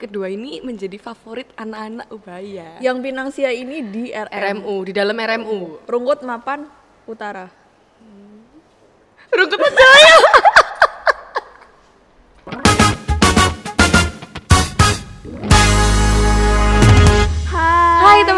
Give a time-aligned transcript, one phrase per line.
[0.00, 2.80] kedua ini menjadi favorit anak-anak Ubaya.
[2.80, 4.32] Yang Pinangsia ini di RM.
[4.64, 5.84] RMU di dalam RMU.
[5.84, 6.64] Rungkut Mapan
[7.04, 7.52] Utara.
[9.30, 10.18] Rungkut Jaya.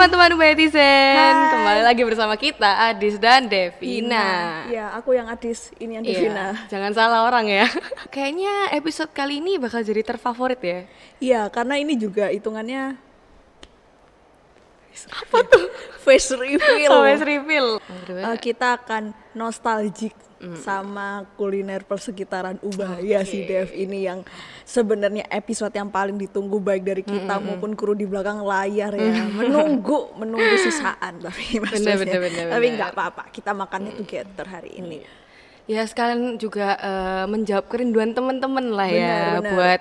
[0.03, 0.82] Teman-teman Ubetizen,
[1.30, 1.50] Hai.
[1.55, 4.66] kembali lagi bersama kita Adis dan Devina.
[4.66, 6.46] Iya, aku yang Adis, ini yang Iya, Devina.
[6.66, 7.71] jangan salah orang ya.
[8.11, 10.80] Kayaknya episode kali ini bakal jadi terfavorit ya.
[11.23, 12.98] Iya, karena ini juga hitungannya
[15.06, 15.70] apa tuh?
[16.03, 16.91] Face reveal.
[16.91, 17.78] Always reveal.
[18.11, 20.19] Eh, kita akan nostalgic
[20.59, 24.27] sama kuliner persekitaran Ubaya si Dev ini yang
[24.66, 30.14] sebenarnya episode yang paling ditunggu baik dari kita maupun kru di belakang layar ya menunggu
[30.19, 32.77] menunggu sisaan tapi maksudnya bener, bener, tapi bener.
[32.78, 35.00] nggak apa-apa kita makannya together hari ini
[35.62, 39.52] Ya sekalian juga eh, menjawab kerinduan teman-teman lah ya Benar, benar.
[39.55, 39.80] buat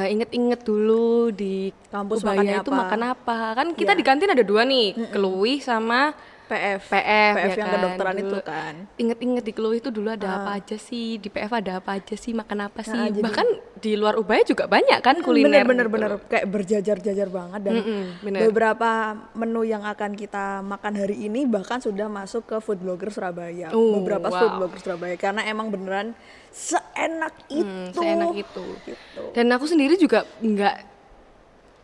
[0.00, 2.80] eh, inget-inget dulu di Kampus Ubaya itu apa?
[2.80, 3.38] makan apa.
[3.52, 3.98] Kan kita Iya.
[4.00, 6.16] di kantin ada dua nih, Keluih sama
[6.48, 7.74] PF PF, PF ya yang kan?
[7.76, 11.52] kedokteran Dulu itu kan Inget-inget di Keluih itu dulu ada apa aja sih, di PF
[11.52, 12.90] ada apa aja sih, makan apa sih.
[12.90, 13.46] Ah, jadi- Bahkan
[13.76, 15.62] di luar Ubaya juga banyak kan kuliner.
[15.62, 15.94] bener bener gitu.
[15.94, 18.40] bener kayak berjajar-jajar banget dan Mm-mm, bener.
[18.44, 18.90] beberapa
[19.32, 23.94] menu yang akan kita makan hari ini bahkan sudah masuk ke food blogger Surabaya Oh,
[23.94, 24.34] beberapa wow.
[24.34, 26.16] food blogger Surabaya karena emang beneran
[26.48, 28.64] seenak Hmm, itu seenak itu.
[28.84, 29.22] Gitu.
[29.30, 30.97] Dan aku sendiri juga nggak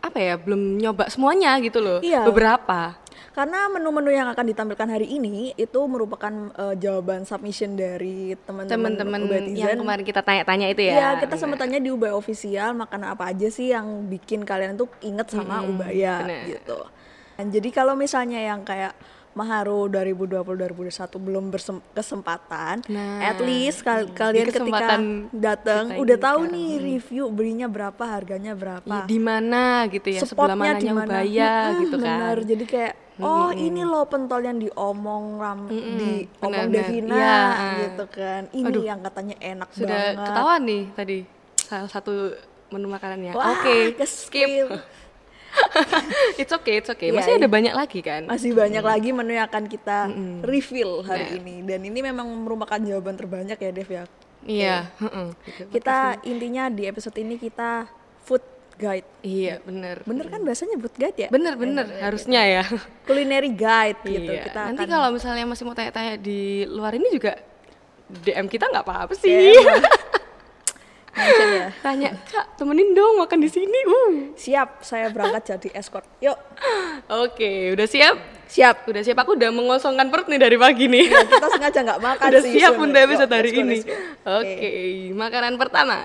[0.05, 1.99] apa ya, belum nyoba semuanya gitu loh.
[1.99, 2.23] Iya.
[2.23, 3.01] Beberapa.
[3.35, 8.95] karena menu-menu yang akan ditampilkan hari ini itu merupakan eh, jawaban submission dari teman-teman
[9.27, 9.59] Ubatizen.
[9.59, 10.93] yang kemarin kita tanya-tanya itu ya.
[10.95, 14.87] Iya, kita sempat tanya di Ubaya official makanan apa aja sih yang bikin kalian tuh
[15.03, 16.47] inget sama Ubaya bener.
[16.47, 16.79] gitu.
[17.35, 18.95] Dan jadi kalau misalnya yang kayak
[19.35, 26.55] Maharu 2020-2021 belum berkesempatan, Nah, at least kal- kalian ketika kesempatan datang udah tahu sekarang.
[26.55, 28.87] nih review belinya berapa, harganya berapa.
[28.87, 31.03] Iya, di mana gitu ya, sebelah Spotnya mananya di mana.
[31.05, 32.15] Ubaya Mm-mm, gitu kan.
[32.15, 35.79] Benar, jadi kayak oh ini loh pentol yang diomong ram di
[36.37, 36.67] omong.
[36.69, 37.37] Devina Iya.
[37.81, 38.41] gitu kan.
[38.49, 38.83] Ini Aduh.
[38.83, 40.25] yang katanya enak Sudah banget.
[40.25, 41.17] ketahuan nih tadi
[41.57, 42.13] salah satu
[42.67, 43.31] menu makanannya.
[43.31, 44.67] Oke, ke-spill.
[44.71, 45.03] skip.
[46.41, 47.11] it's okay, it's okay.
[47.11, 47.39] Iya, Masih iya.
[47.43, 48.21] ada banyak lagi kan?
[48.25, 50.07] Masih banyak lagi menu yang akan kita
[50.41, 51.15] reveal Nah.
[51.15, 54.03] hari ini dan ini memang merupakan jawaban terbanyak ya Dev ya.
[54.45, 55.27] Iya, heeh.
[55.41, 55.61] Gitu.
[55.73, 57.89] Kita intinya di episode ini kita
[58.21, 58.45] food
[58.77, 59.07] guide.
[59.25, 60.05] Iya, bener.
[60.05, 61.29] Bener kan bahasanya food guide ya?
[61.33, 61.85] Bener, bener.
[61.97, 62.63] Harusnya ya.
[63.09, 64.31] Culinary guide gitu.
[64.31, 64.45] Iya.
[64.45, 67.41] Kita Nanti akan kalau misalnya masih mau tanya-tanya di luar ini juga
[68.05, 69.33] DM kita nggak apa-apa sih.
[69.33, 69.65] DM.
[71.15, 71.67] ya.
[71.79, 73.79] Tanya, Kak, temenin dong makan di sini.
[73.83, 74.35] Uh.
[74.35, 76.05] Siap, saya berangkat jadi escort.
[76.19, 76.35] Yuk,
[77.07, 78.15] Oke, udah siap?
[78.45, 78.85] siap.
[78.85, 79.17] Udah siap.
[79.17, 81.07] Aku udah mengosongkan perut nih dari pagi nih.
[81.07, 82.51] Ya, kita sengaja nggak makan udah sih.
[82.53, 82.85] siap sebenarnya.
[82.85, 83.77] untuk episode hari ini.
[84.21, 84.69] Oke,
[85.11, 85.97] makanan pertama.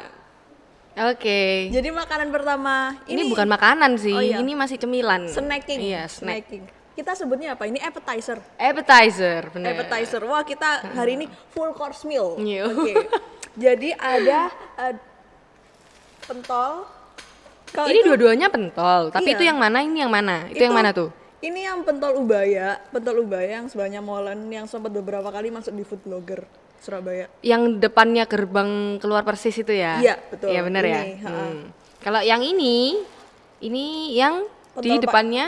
[0.91, 1.71] Oke.
[1.71, 4.37] Jadi makanan pertama Ini, bukan makanan sih, Oh, iya.
[4.39, 5.27] ini masih cemilan.
[5.27, 5.79] snacking.
[5.81, 6.45] Iya, snack.
[6.45, 6.63] Snacking.
[6.91, 7.65] Kita sebutnya apa?
[7.65, 8.43] Ini appetizer.
[8.59, 9.73] Appetizer, bener.
[9.73, 10.21] Appetizer.
[10.23, 12.37] Wah, kita hari ini full course meal.
[12.37, 12.69] Iya.
[12.69, 12.93] Oke.
[13.55, 14.95] Jadi ada eh,
[16.23, 16.87] pentol.
[17.71, 19.35] Kalau Ini itu- dua-duanya pentol, tapi Iya.
[19.37, 19.79] itu yang mana?
[19.81, 20.37] Ini yang mana?
[20.49, 21.11] Itu, yang mana tuh?
[21.41, 25.83] Ini yang pentol ubaya, pentol ubaya yang sebelahnya molen yang sempat beberapa kali masuk di
[25.83, 26.45] food blogger
[26.77, 27.31] Surabaya.
[27.41, 29.97] Yang depannya gerbang keluar persis itu ya?
[29.97, 30.51] Iya, betul.
[30.51, 31.01] Iya bener ya.
[31.23, 31.71] Hmm.
[32.01, 33.05] Kalau yang ini,
[33.61, 33.85] ini
[34.15, 34.45] yang
[34.75, 35.03] di Pentol, Pak.
[35.07, 35.45] depannya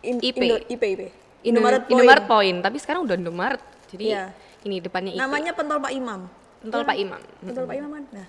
[0.00, 0.36] In- IP.
[0.38, 1.02] Indo- IP, IP.
[1.02, 1.92] Indo- Indomaret Point.
[1.92, 2.58] Indomaret Point.
[2.60, 3.62] Tapi sekarang udah Indomaret.
[3.88, 4.30] Jadi Iya.
[4.62, 5.18] ini depannya IP.
[5.18, 6.28] Namanya pentol Pak Imam.
[6.64, 7.20] Pentol Pak Imam.
[7.38, 8.04] Pentol Pak Imam kan?
[8.10, 8.26] Nah,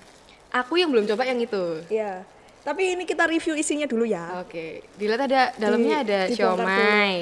[0.53, 1.84] Aku yang belum coba yang itu.
[1.88, 2.23] iya.
[2.62, 4.41] Tapi ini kita review isinya dulu ya.
[4.41, 7.16] Oke, dilihat ada dalamnya Di- ada dibongkar siomay.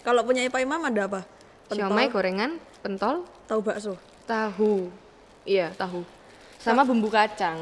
[0.00, 1.20] Kalau punya Pak Imam ada apa?
[1.66, 2.50] Pentol, Siomay gorengan,
[2.80, 3.94] pentol, tahu bakso.
[4.24, 4.88] tahu.
[5.42, 6.00] Iya, tahu.
[6.56, 7.58] Sama bumbu kacang.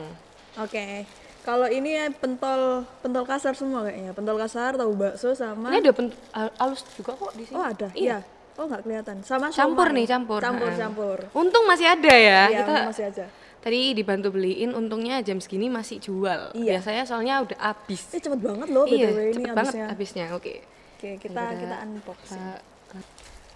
[0.57, 1.05] Oke.
[1.41, 4.13] Kalau ini ya pentol pentol kasar semua kayaknya.
[4.13, 7.53] Pentol kasar, tahu bakso sama Ini ada pen- al- alus juga kok di sini.
[7.53, 7.89] Oh, ada.
[7.93, 8.01] Iya.
[8.01, 8.19] Iya.
[8.55, 9.17] Oh, nggak kelihatan.
[9.21, 10.39] Sama Campur nih, campur.
[10.39, 10.79] Campur, Ha.
[10.79, 11.19] campur.
[11.35, 12.47] Untung masih ada ya.
[12.47, 13.25] Iya, Kita masih aja.
[13.59, 16.53] tadi dibantu beliin, untungnya jam segini masih jual.
[16.53, 16.79] Iya.
[16.79, 18.07] Biasanya soalnya udah habis.
[18.11, 20.27] Eh, cepet banget loh iya, BTW ini cepet banget habisnya.
[20.31, 20.63] Oke.
[20.95, 21.59] Oke, kita Udah.
[21.59, 22.39] kita unboxing.
[22.39, 23.03] Kita-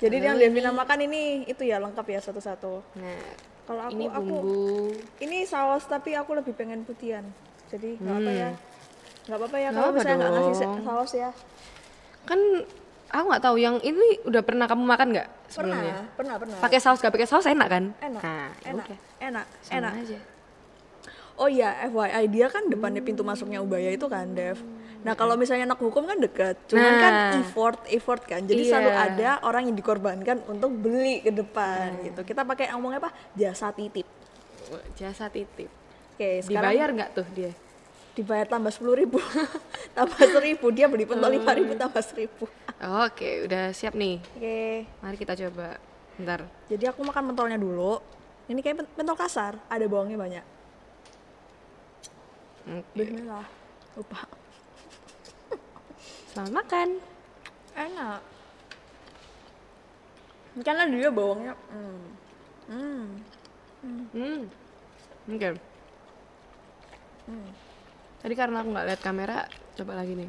[0.00, 2.72] Jadi yang Devina makan ini itu ya lengkap ya satu-satu.
[2.96, 3.22] Nah,
[3.64, 4.90] Kalau aku ini aku bumbu.
[5.18, 7.22] ini saus tapi aku lebih pengen putihan.
[7.68, 8.50] Jadi nggak apa ya.
[9.26, 9.76] Nggak apa-apa ya Hmm.
[9.76, 11.30] Kalau misalnya nggak ngasih saus ya.
[12.24, 12.40] Kan
[13.08, 15.94] aku nggak tahu yang ini udah pernah kamu makan nggak sebelumnya?
[16.14, 16.56] Pernah, pernah, pernah.
[16.60, 17.84] Pakai saus gak pakai saus enak kan?
[17.98, 18.98] enak, Nah, enak, udah.
[19.18, 19.92] enak, Sama enak.
[19.98, 20.18] aja.
[21.38, 24.58] Oh iya, FYI dia kan depannya pintu masuknya Ubaya itu kan, Dev.
[24.98, 27.38] Nah kalau misalnya anak hukum kan dekat, cuman kan Nah.
[27.38, 28.42] effort, effort kan.
[28.42, 28.70] Jadi Iya.
[28.74, 32.02] selalu ada orang yang dikorbankan untuk beli ke depan Nah.
[32.02, 32.20] gitu.
[32.26, 33.14] Kita pakai ngomongnya apa?
[33.32, 34.02] Jasa titip.
[34.94, 35.70] Jasa titip.
[36.18, 37.54] Oke, sekarang Dibayar nggak tuh dia?
[38.18, 39.22] Dibayar tambah sepuluh ribu
[39.96, 44.22] tambah seribu dia beli pentol lima ribu tambah seribu Oke, udah siap nih.
[44.22, 45.78] oke Mari kita coba.
[46.18, 46.46] Bentar.
[46.66, 48.02] jadi aku makan pentolnya dulu
[48.50, 50.44] ini kayak pen- pentol kasar ada bawangnya banyak
[52.66, 52.90] Oke.
[52.98, 53.46] Bismillah
[53.94, 54.26] lupa
[56.34, 56.88] Selamat makan.
[57.78, 58.18] enak
[60.58, 62.02] karena dia bawangnya hmm.
[62.66, 63.06] Hmm.
[64.10, 64.42] Hmm.
[65.30, 65.48] Oke.
[68.18, 69.38] Tadi karena aku nggak lihat kamera,
[69.74, 70.28] coba lagi nih.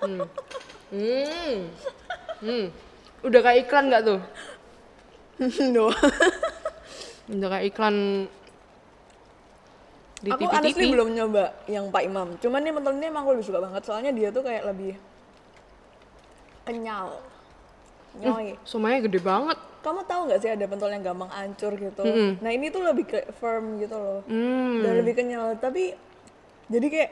[0.00, 0.22] hmm.
[0.90, 1.56] Hmm.
[2.40, 2.66] Hmm.
[3.20, 4.20] Udah kayak iklan nggak tuh?
[5.74, 5.88] no.
[7.26, 7.96] Udah kayak iklan
[10.20, 10.56] di aku TV-TV.
[10.56, 13.82] honestly belum nyoba yang Pak Imam cuman nih pentol ini emang aku lebih suka banget
[13.84, 14.96] soalnya dia tuh kayak lebih
[16.64, 17.20] kenyal
[18.16, 19.60] nyoy Somanya gede banget.
[19.84, 22.00] kamu tahu nggak sih ada pentol yang gampang hancur gitu
[22.40, 24.80] nah ini tuh lebih ke firm gitu loh Hmm.
[24.80, 25.92] dan lebih kenyal tapi
[26.74, 27.10] jadi kayak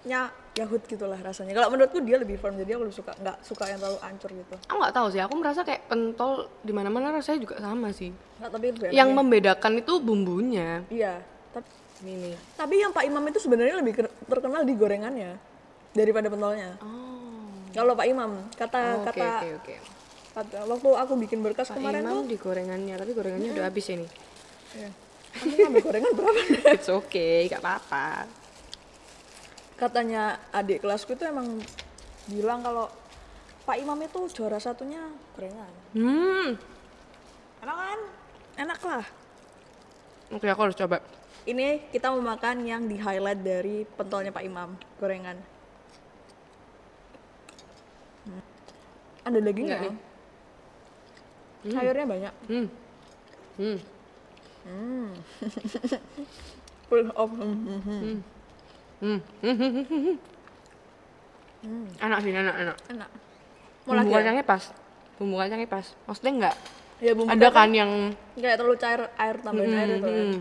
[0.00, 0.20] nya
[0.54, 3.78] yahut gitulah rasanya kalau menurutku dia lebih firm jadi aku lebih suka nggak suka yang
[3.78, 5.20] terlalu hancur gitu Aku nggak tahu sih.
[5.20, 8.10] Aku merasa kayak pentol di mana-mana rasanya juga sama sih.
[8.36, 8.66] nggak tapi.
[8.90, 10.82] Yang membedakan itu bumbunya.
[10.88, 11.18] iya
[11.48, 11.66] tapi
[12.00, 15.34] Ini tapi yang Pak Imam itu sebenarnya lebih ke- terkenal di gorengannya
[15.90, 17.50] daripada pentolnya Oh.
[17.68, 19.74] kalau Pak Imam kata Oh, Oke kata oke oke.
[20.30, 23.86] Kata- waktu aku bikin berkas Pak kemarin Imam tuh di gorengannya, tapi gorengannya udah habis
[23.88, 24.06] ini.
[24.72, 24.88] ya,
[25.34, 26.38] aku ngambil gorengan berapa
[26.76, 28.30] It's okay, gak apa-apa.
[29.78, 31.62] Katanya adik kelasku itu emang
[32.26, 32.90] bilang kalau
[33.62, 35.00] Pak Imam itu juara satunya
[35.32, 36.58] gorengan Hmm.
[37.60, 38.00] enak kan
[38.58, 39.06] enak lah
[40.28, 41.00] Oke, aku harus coba.
[41.44, 45.38] ini kita mau makan yang di highlight dari pentolnya Pak Imam gorengan
[48.24, 48.42] Hmm.
[49.24, 49.94] ada dagingnya Enggak
[51.64, 51.72] nih.
[51.72, 52.68] sayurnya banyak Hmm.
[53.58, 53.78] Hmm.
[56.88, 58.18] full of hmm, hmm, hmm.
[58.98, 59.18] Hmm.
[61.98, 62.76] Enak sih, enak, enak.
[62.90, 63.10] enak
[63.88, 64.16] mau Bumbu lagi ya?
[64.20, 64.62] kacangnya pas.
[65.16, 65.86] Bumbu kacangnya pas.
[66.04, 66.56] Maksudnya enggak
[66.98, 67.90] ya bumbu ada kan yang
[68.34, 70.24] nggak terlalu cair air tambahin air itu ya.
[70.28, 70.38] hmm.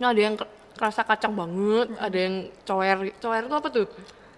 [0.00, 2.34] Nah, ada yang ke- kerasa kacang banget, ada yang
[2.64, 2.98] coer.
[3.20, 3.86] Coer itu apa tuh?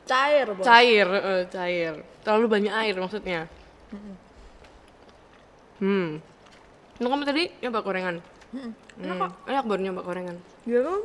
[0.03, 1.95] cair bos Cair, eh, cair.
[2.27, 3.47] Terlalu banyak air maksudnya.
[5.79, 6.19] Hmm.
[6.99, 8.17] Nah, kamu tadi nyoba gorengan?
[8.53, 8.73] Mm-mm.
[8.99, 9.31] Hmm.
[9.49, 10.37] Enak baru nyoba gorengan.
[10.63, 11.01] dia tuh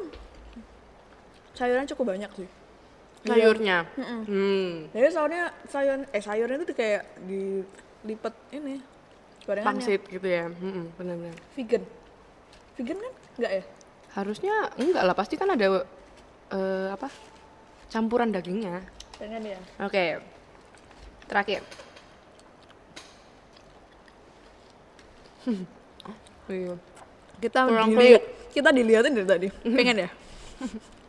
[1.57, 2.50] sayurnya cukup banyak sih
[3.27, 3.83] Sayurnya.
[3.98, 4.88] Hmm.
[4.94, 8.80] jadi soalnya sayur eh sayurnya itu kayak dilipat ini
[9.44, 10.48] gorengannya Pangsit gitu ya.
[10.48, 11.36] Hmm, benar-benar.
[11.57, 11.83] vegan
[12.77, 13.63] vegan kan enggak ya
[14.15, 15.83] Harusnya enggak lah, pasti kan ada
[16.50, 17.09] eh, apa?
[17.92, 18.81] Campuran dagingnya.
[19.18, 20.21] dengan dia Oke.
[21.27, 21.62] Terakhir.
[25.48, 25.56] Oh,
[26.54, 26.75] iya.
[27.39, 30.09] kita Kurang dilihat kita dilihatin dari tadi pengen ya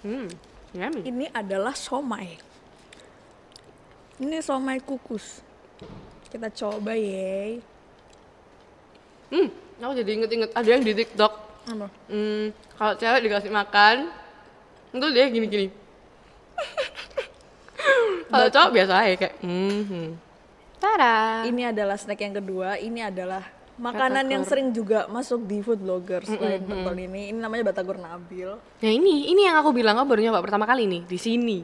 [0.00, 0.28] Hmm.
[0.70, 1.00] Yummy.
[1.02, 2.38] ini adalah somai
[4.22, 5.42] ini somai kukus
[6.30, 7.60] kita coba ye
[9.30, 9.48] Hmm.
[9.80, 11.32] Aku jadi inget-inget ada yang di TikTok.
[11.70, 14.10] apa Hmm, kalau cewek dikasih makan,
[14.90, 15.66] itu dia gini-gini.
[18.30, 20.08] kalau cowok biasa aja kayak, hmm, hmm.
[20.80, 21.44] Tada.
[21.44, 23.44] ini adalah snack yang kedua ini adalah
[23.80, 28.60] makanan yang sering juga masuk di food blogger selain pentol ini ini namanya batagor nabil
[28.60, 31.58] Nah ini, ini yang aku bilang aku baru nyoba pertama kali nih di sini.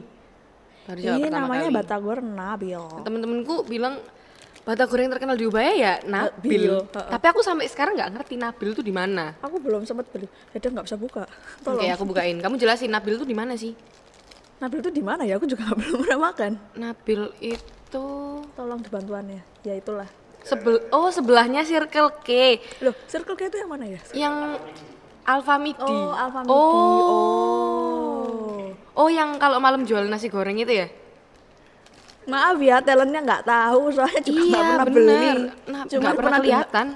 [0.89, 1.77] Baru ini pertama namanya kali.
[1.77, 4.01] batagor nabil Temen-temenku bilang
[4.65, 6.67] batagor yang terkenal di Ubaya ya Nabil.
[6.67, 7.09] Nabil, heeh.
[7.13, 9.37] Tapi aku sampai sekarang nggak ngerti Nabil tuh di mana.
[9.39, 11.23] aku belum sempat beli jadi nggak bisa buka
[11.63, 12.41] tolong Oke, aku bukain.
[12.41, 13.71] Kamu jelasin Nabil tuh di mana sih?
[14.57, 18.05] nabil itu di mana ya aku juga belum pernah makan Nabil itu
[18.57, 20.09] tolong dibantuannya ya itulah
[20.47, 22.29] sebel oh sebelahnya Circle K
[22.79, 24.35] loh circle K itu yang mana ya yang
[25.21, 25.83] Alfa Midi.
[25.83, 26.63] oh Alfa Midi Oh.
[27.11, 28.65] oh
[28.97, 30.87] Oh, yang kalau malam jual nasi goreng itu ya?
[32.25, 34.97] maaf ya talentnya nggak tahu soalnya juga nggak iya, pernah bener.
[34.97, 35.27] beli
[35.65, 36.41] Nah, Cuma nggak pernah dengar.
[36.41, 36.87] kelihatan.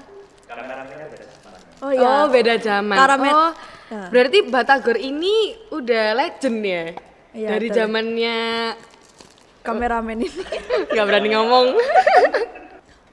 [1.78, 2.96] oh iya Oh, beda zaman.
[2.96, 3.32] Karamet.
[3.32, 3.52] Oh,
[3.86, 4.08] Ya.
[4.08, 5.34] berarti Batagor ini
[5.70, 6.84] udah legend ya?
[7.30, 8.38] Iya, Dari dari- zamannya
[9.62, 10.42] kameramen ini
[10.90, 11.66] nggak berani ngomong.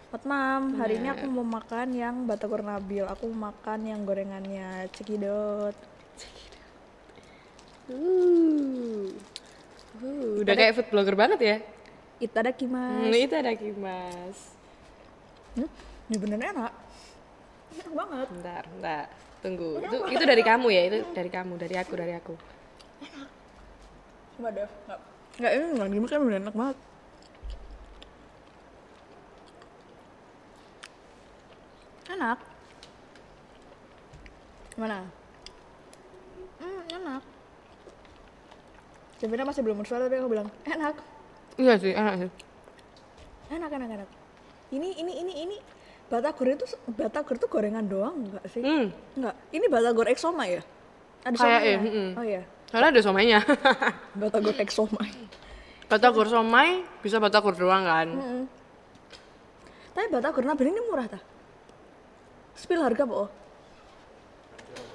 [0.10, 3.06] Hot Mam, hari ini aku mau makan yang batagor nabil.
[3.06, 5.78] Aku mau makan yang gorengannya cekidot.
[7.94, 9.14] Uh.
[10.02, 11.58] Uh, udah kayak food blogger banget ya?
[12.18, 13.06] Itadakimasu.
[13.06, 14.38] Hmm, itu ada kimas.
[15.54, 15.70] Hmm,
[16.10, 16.74] ini bener enak.
[17.78, 18.28] Enak banget.
[18.34, 19.06] Bentar, bentar.
[19.46, 19.78] Tunggu.
[19.78, 20.82] Itu, itu dari kamu ya?
[20.90, 22.34] Itu dari kamu, dari aku, dari aku.
[24.42, 24.66] Coba deh.
[24.66, 25.00] Nggak,
[25.38, 26.78] nggak ini nggak gimana kan bener enak banget.
[32.10, 32.38] Enak.
[34.74, 34.98] Gimana?
[36.60, 37.22] Hmm, enak.
[39.20, 40.96] Davina masih belum bersuara tapi aku bilang enak,
[41.60, 42.30] Iya sih, enak sih.
[43.52, 44.10] enak, enak, enak.
[44.72, 45.58] Ini, ini, ini, ini
[46.08, 48.64] batagor itu batagor itu gorengan doang enggak sih?
[48.64, 48.88] Hmm,
[49.20, 49.36] Enggak.
[49.52, 50.64] Ini batagor eksoma ya?
[51.28, 51.68] Ada Kayak, somainya?
[51.68, 52.10] eh, mm-mm.
[52.16, 53.40] Oh iya, karena ada somainya.
[54.16, 55.04] batagor eksoma.
[55.92, 56.70] batagor somai
[57.04, 58.08] bisa batagor doang kan.
[58.08, 58.44] Mm-mm.
[59.92, 61.20] Tapi batagor nabil ini murah ta?
[62.60, 63.32] Spill harga po?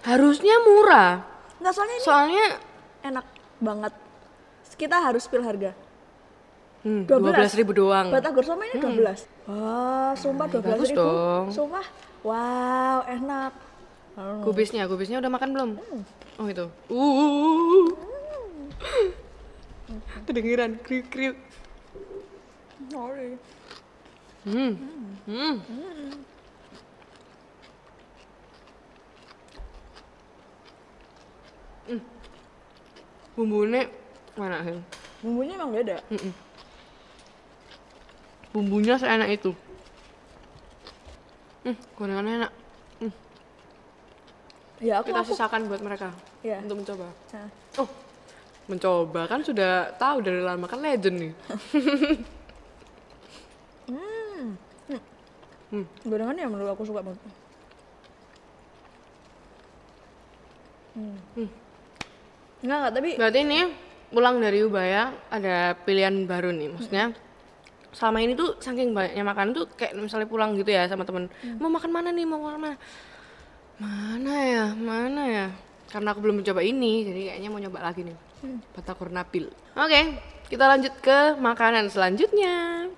[0.05, 1.25] Harusnya murah.
[1.57, 2.47] Enggak soalnya ini Soalnya
[3.01, 3.93] enak banget.
[4.77, 5.73] Kita harus spill harga.
[6.85, 8.13] hmm, 12 12 ribu doang.
[8.13, 9.49] Batagor sama ini 12.
[9.49, 11.01] Wah, sumpah 12 bagus ribu.
[11.01, 11.45] dong.
[11.49, 11.87] Sumpah.
[12.21, 13.53] Wow, enak.
[14.45, 15.71] Kubisnya, kubisnya udah makan belum?
[16.37, 16.67] Oh itu.
[16.93, 17.89] Uh.
[20.29, 21.37] Kedengeran kriuk kriuk.
[22.93, 23.41] Sorry.
[24.45, 24.77] Hmm.
[25.25, 25.57] Hmm.
[25.65, 26.34] Hmm.
[33.35, 33.91] Bumbunya
[34.39, 34.79] mana sih?
[35.23, 35.97] Bumbunya emang beda.
[38.55, 39.51] Bumbunya seenak itu.
[41.65, 42.53] Hmm, gorengannya enak.
[44.83, 45.31] Ya aku Kita aku.
[45.33, 46.13] sisakan buat mereka
[46.45, 46.61] Iya.
[46.67, 47.09] untuk mencoba.
[47.33, 47.49] Nah,
[47.81, 47.89] Oh,
[48.69, 51.33] mencoba kan sudah tahu dari lama kan legend nih.
[56.07, 57.19] gorengannya yang menurut aku suka banget.
[60.95, 61.51] Hmm.
[62.65, 63.61] Enggak, enggak, tapi Berarti ini
[64.09, 67.13] pulang dari Ubaya ada pilihan baru nih, maksudnya
[67.95, 71.31] selama ini tuh saking banyaknya makanan tuh kayak misalnya pulang gitu ya sama temen
[71.63, 72.77] mau makan mana nih mau makan mana
[73.79, 75.47] mana ya mana ya
[75.95, 78.19] karena aku belum mencoba ini jadi kayaknya mau nyoba lagi nih
[78.75, 79.47] Batagor Nabil
[79.79, 80.01] oke
[80.51, 82.91] kita lanjut ke makanan selanjutnya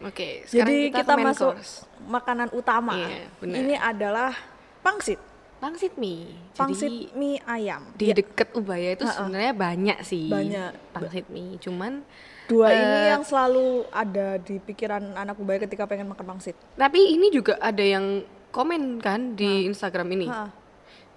[0.00, 1.84] oke sekarang jadi kita, kita, masuk course.
[2.08, 2.94] makanan utama.
[2.96, 3.56] Iya, benar.
[3.58, 4.32] Ini adalah
[4.80, 5.20] pangsit.
[5.58, 7.82] Pangsit mie Pangsit jadi mie ayam.
[7.92, 10.94] di deket Ubaya itu sebenarnya banyak sih Banyak.
[10.94, 12.02] pangsit mie cuman
[12.48, 16.56] Dua Eh, ini yang selalu ada di pikiran anak ubaya ketika pengen makan pangsit.
[16.80, 20.32] Tapi ini juga ada yang komen kan di Instagram ini.
[20.32, 20.48] Ha.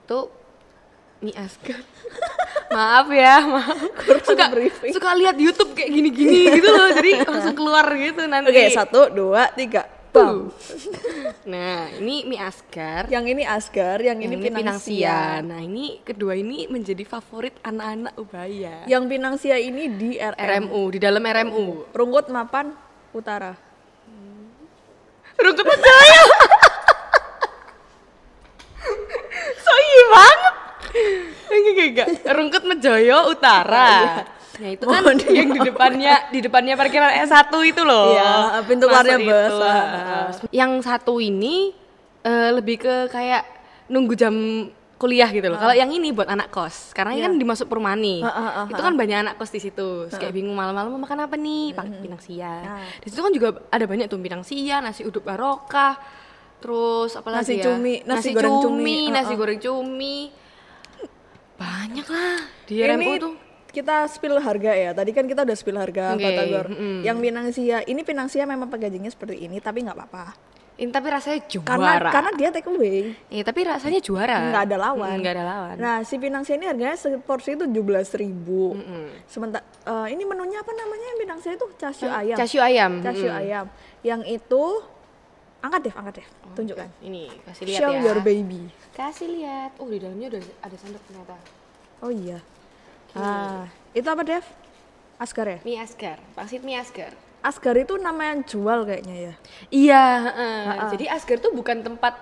[0.03, 0.27] Tuh
[1.23, 1.79] mie asgar.
[2.75, 3.79] maaf ya, maaf.
[4.27, 4.91] Suka, briefing.
[4.91, 6.91] suka lihat YouTube kayak gini-gini gitu loh.
[6.91, 8.51] Jadi langsung keluar gitu nanti.
[8.51, 9.87] Oke, satu, dua, tiga.
[10.11, 10.51] Bam.
[11.51, 13.09] Nah, ini mie asgar.
[13.09, 15.41] Yang ini Asgar, yang, yang ini, Pinangsia.
[15.41, 18.85] Nah, ini kedua ini menjadi favorit anak-anak Ubaya.
[18.85, 20.37] Yang Pinangsia ini di RM.
[20.37, 21.89] RMU, di dalam RMU.
[21.97, 22.77] Rungkut Mapan
[23.09, 23.57] Utara.
[25.41, 26.23] Rungkut Jaya.
[29.65, 30.53] so iya banget.
[31.49, 32.07] Enggak, enggak, enggak.
[32.37, 33.89] Rungkut Mejoyo Utara.
[34.61, 38.13] Nah, itu kan Mohon yang di depannya di depannya parkiran S1 itu loh.
[38.13, 39.55] Iya, pintu keluarnya bus.
[40.53, 41.73] Yang satu ini
[42.21, 43.41] eh, lebih ke kayak
[43.89, 44.35] nunggu jam
[45.01, 45.57] kuliah gitu loh.
[45.57, 46.93] Kalau yang ini buat anak kos.
[46.93, 48.21] Karena ini kan dimasuk perumahan nih.
[48.21, 50.05] Ah, ah, ah, itu kan banyak anak kos di situ.
[50.05, 51.73] Terus kayak bingung malam-malam mau makan apa nih?
[51.73, 52.77] Pak Pinang sia.
[52.77, 52.85] Ah.
[53.01, 55.97] Di situ kan juga ada banyak tuh pinang sia, nasi uduk barokah,
[56.61, 57.63] terus apa lagi Nasi ya?
[57.65, 60.17] cumi, nasi nasi goreng cumi, cumi, nasi goreng cumi.
[61.57, 62.37] Banyak lah
[62.69, 63.50] di RMU tuh.
[63.71, 64.91] Kita spill harga ya.
[64.91, 66.67] Tadi kan kita udah spill harga Oke, Batagor.
[66.75, 67.01] mm-mm.
[67.01, 70.25] Yang Pinangsia, ini Pinangsia memang packagingnya seperti ini, tapi nggak apa-apa.
[70.81, 71.69] Ini tapi rasanya juara.
[71.77, 73.13] Karena karena dia take away.
[73.29, 74.49] Iya, tapi rasanya juara.
[74.49, 75.13] nggak ada lawan.
[75.13, 75.75] Mm, Nggak ada lawan.
[75.77, 78.73] Nah, si Pinangsia ini harganya seporsi itu 17.000 ribu.
[79.29, 82.37] Sementara eh, ini menunya apa namanya yang Pinangsia itu casio ayam.
[82.39, 82.91] Casio ayam.
[82.97, 83.41] Casio mm.
[83.45, 83.65] ayam.
[84.01, 84.63] Yang itu
[85.61, 86.27] angkat deh, angkat deh.
[86.57, 86.89] Tunjukkan.
[87.05, 88.01] Ini kasih lihat Show ya.
[88.01, 88.61] your baby.
[88.97, 89.71] Kasih lihat.
[89.77, 91.37] Oh, di dalamnya udah ada sendok ternyata.
[92.01, 92.41] Oh iya.
[93.13, 94.45] Ah, itu apa, Dev?
[95.15, 95.59] Asgar ya?
[95.61, 97.13] Mie asgar, pangsit mie asgar.
[97.41, 99.33] Asgar itu nama yang jual kayaknya ya.
[99.69, 100.89] Iya, heeh.
[100.91, 102.17] jadi asgar tuh bukan tempat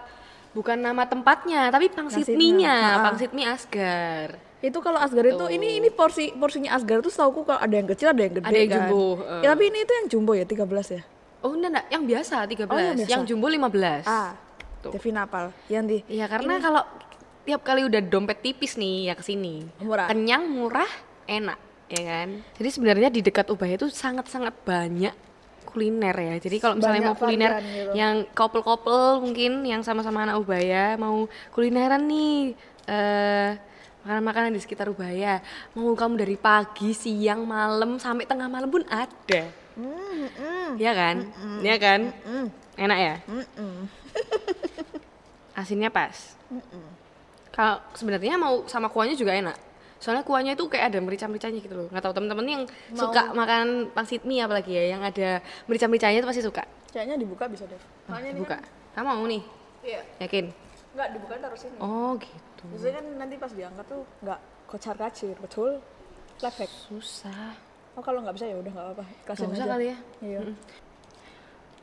[0.52, 3.04] bukan nama tempatnya, tapi pangsit mie-nya, Ha-ha.
[3.06, 4.36] pangsit mie asgar.
[4.60, 8.12] Itu kalau Asgar itu ini ini porsi porsinya Asgar tuh setahuku kalau ada yang kecil
[8.12, 8.76] ada yang gede Ada yang kan.
[8.84, 9.40] jumbo, eh.
[9.40, 11.02] Ya, tapi ini itu yang jumbo ya 13 ya.
[11.40, 13.12] Oh, enggak, enggak, yang biasa 13, Oh, yang biasa.
[13.16, 14.04] yang jumbo 15.
[14.04, 14.36] Ah.
[14.80, 14.92] Tuh.
[14.92, 15.56] Devin apal.
[15.72, 16.84] Yang di Iya, karena kalau
[17.46, 19.66] tiap kali udah dompet tipis nih ya ke sini.
[19.82, 20.08] Murah.
[20.12, 20.90] Kenyang, murah,
[21.26, 22.30] enak, ya kan?
[22.60, 25.16] Jadi sebenarnya di dekat Ubaya itu sangat-sangat banyak
[25.70, 26.36] kuliner ya.
[26.42, 27.92] Jadi kalau misalnya Banyak mau kuliner gitu.
[27.94, 32.58] yang couple-couple mungkin yang sama-sama anak Ubaya mau kulineran nih
[32.90, 33.54] eh
[34.02, 35.44] makanan-makanan di sekitar Ubaya.
[35.78, 39.44] Mau kamu dari pagi, siang, malam sampai tengah malam pun ada.
[40.80, 41.16] Iya kan?
[41.62, 42.00] Iya kan?
[42.80, 43.16] Enak ya?
[45.60, 46.40] Asinnya pas.
[47.60, 49.58] Kalau sebenarnya mau sama kuahnya juga enak.
[50.00, 51.88] Soalnya kuahnya itu kayak ada merica-mericanya gitu loh.
[51.92, 52.64] Nggak tahu temen-temen yang
[52.96, 56.64] suka makan pangsit mie apalagi ya, yang ada merica-mericanya itu pasti suka.
[56.90, 57.78] kayaknya dibuka bisa deh.
[58.08, 58.58] Soalnya ini Buka.
[58.58, 58.64] kan
[58.96, 59.44] Kamu mau nih?
[59.84, 60.02] iya.
[60.24, 60.46] Yakin?
[60.96, 61.78] Enggak dibuka taruh sini.
[61.84, 62.64] Oh gitu.
[62.72, 65.84] Biasanya kan nanti pas diangkat tuh enggak kocar kacir, betul?
[66.40, 67.52] life hack susah
[68.00, 70.40] oh kalau nggak bisa ya udah nggak apa-apa kasih Nggak aja kali ya iya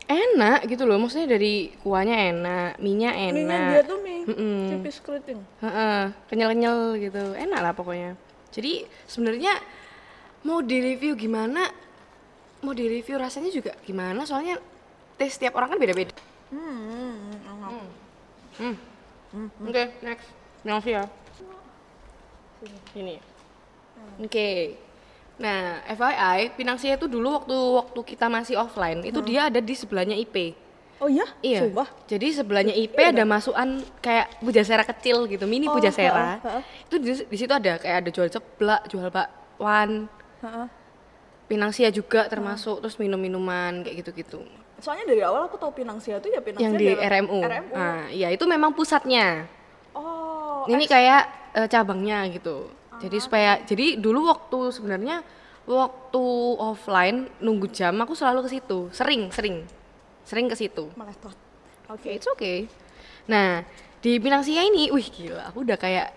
[0.06, 3.70] enak gitu loh maksudnya dari kuahnya enak minyak enak.
[3.74, 4.58] dia tuh mie Mm-mm.
[4.70, 5.38] tipis keriting.
[5.62, 7.34] Heeh, kenyal-kenyal gitu.
[7.34, 8.18] Enak lah pokoknya.
[8.54, 9.54] Jadi sebenarnya
[10.46, 11.66] mau direview gimana
[12.62, 14.58] mau direview rasanya juga gimana soalnya
[15.18, 16.14] tes setiap orang kan beda-beda.
[16.50, 17.70] Hmm, enak.
[18.62, 18.76] hmm.
[19.66, 20.28] oke next.
[20.62, 21.04] Nelvi ya.
[22.94, 23.18] Ini.
[24.22, 24.85] Oke
[25.36, 29.74] nah FYI Pinang Sia itu dulu waktu waktu kita masih offline itu dia ada di
[29.74, 30.56] sebelahnya IP
[30.96, 31.60] oh iya Iya.
[31.62, 33.68] sumpah Jadi sebelahnya IP ada masukan
[34.00, 36.40] kayak pujasera kecil gitu, mini Oh, pujasera.
[36.40, 36.62] heeh, heeh.
[36.88, 40.08] Itu di, di situ ada kayak ada jual ceplak, jual bakwan,
[40.40, 40.66] Heeh.
[41.44, 44.40] pinang sia juga termasuk, terus minum-minuman kayak gitu-gitu.
[44.76, 47.40] soalnya dari awal aku tahu Pinang Sia tuh ya Pinang Yang Sia di RMU.
[47.40, 47.72] RMU.
[47.72, 49.44] Nah, iya itu memang pusatnya.
[49.92, 51.22] oh Ini kayak
[51.54, 52.72] eh, cabangnya gitu.
[53.02, 55.20] Jadi supaya jadi dulu waktu sebenarnya
[55.66, 56.24] waktu
[56.56, 59.66] offline nunggu jam aku selalu ke situ, sering, sering.
[60.26, 60.90] Sering ke situ.
[60.98, 61.36] meletot
[61.86, 62.66] Oke, it's okay.
[63.30, 63.62] Nah,
[64.02, 66.10] di Pinang Sia ini, wih gila, aku udah kayak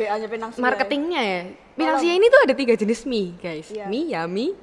[0.00, 1.40] BA nya Pinang Sia marketingnya ya.
[1.76, 3.68] Pinang Sia ini tuh ada tiga jenis mie, guys.
[3.68, 3.84] Iya.
[3.84, 4.56] Mie, yami,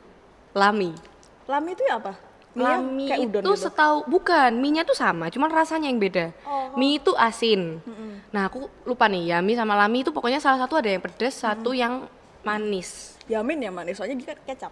[0.57, 0.97] lami.
[1.45, 2.17] lami itu ya apa
[2.55, 6.31] Mie Lami kayak udon itu gitu setahu bukan, mie-nya tuh sama, cuman rasanya yang beda.
[6.47, 6.71] Oh.
[6.79, 7.83] Mie itu asin.
[8.31, 11.75] Nah, aku lupa nih, yami sama lami itu pokoknya salah satu ada yang pedas, satu
[11.75, 12.07] yang
[12.47, 13.19] manis.
[13.25, 14.69] yamin ya manis soalnya dia kecap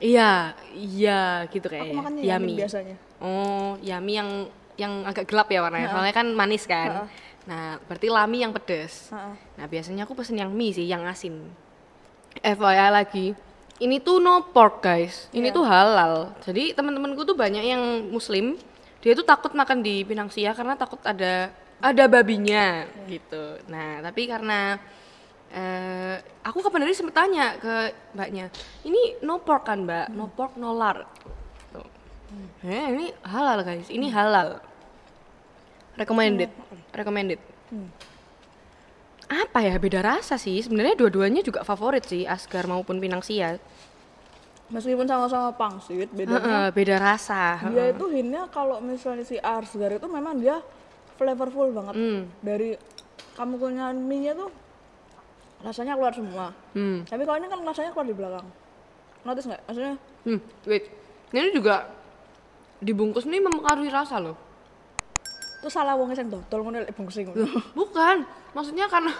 [0.00, 1.96] Iya, iya gitu aku kayaknya.
[2.00, 4.30] makannya yamin biasanya Oh, yami yang
[4.76, 5.88] yang agak gelap ya warnanya.
[5.88, 7.08] Soalnya kan manis kan.
[7.48, 9.08] Nah, berarti lami yang pedes.
[9.56, 11.48] Nah, biasanya aku pesen yang mie sih, yang asin.
[12.44, 13.32] FYI lagi,
[13.76, 15.28] ini tuh no pork guys.
[15.32, 16.32] Ini tuh halal.
[16.44, 18.56] Jadi teman-temanku tuh banyak yang muslim.
[19.04, 23.60] Dia tuh takut makan di Pinang Sia karena takut ada ada babinya gitu.
[23.68, 24.80] Nah, tapi karena
[25.52, 28.50] eh aku kapan hari sempet tanya ke mbaknya,
[28.82, 30.10] ini no pork kan mbak?
[30.10, 31.06] No pork no lard.
[31.70, 31.86] Tuh.
[32.66, 34.58] Eh, ini halal guys, ini halal.
[35.96, 36.50] Recommended,
[36.92, 37.40] recommended.
[39.26, 40.58] Apa ya beda rasa sih?
[40.58, 43.58] Sebenarnya dua-duanya juga favorit sih, Asgar maupun Pinang Sia.
[44.66, 47.54] meskipun sama-sama pangsit bedanya Heeh, beda rasa.
[47.70, 50.58] dia itu hintnya kalau misalnya si Arsgar itu memang dia
[51.14, 52.26] flavorful banget Hmm.
[52.42, 52.74] dari
[53.32, 54.50] kamu kunyah mie nya tuh
[55.62, 57.06] rasanya keluar semua Hmm.
[57.06, 58.46] tapi kalau ini kan rasanya keluar di belakang
[59.22, 59.94] notice nggak maksudnya
[60.26, 60.84] Hmm, wait.
[61.30, 61.86] Ini juga
[62.76, 64.34] dibungkus nih mempengaruhi rasa loh.
[65.56, 67.46] Itu salah wongnya yang dodol ngono lek bungkusing ngono
[67.78, 68.16] Bukan,
[68.52, 69.12] maksudnya karena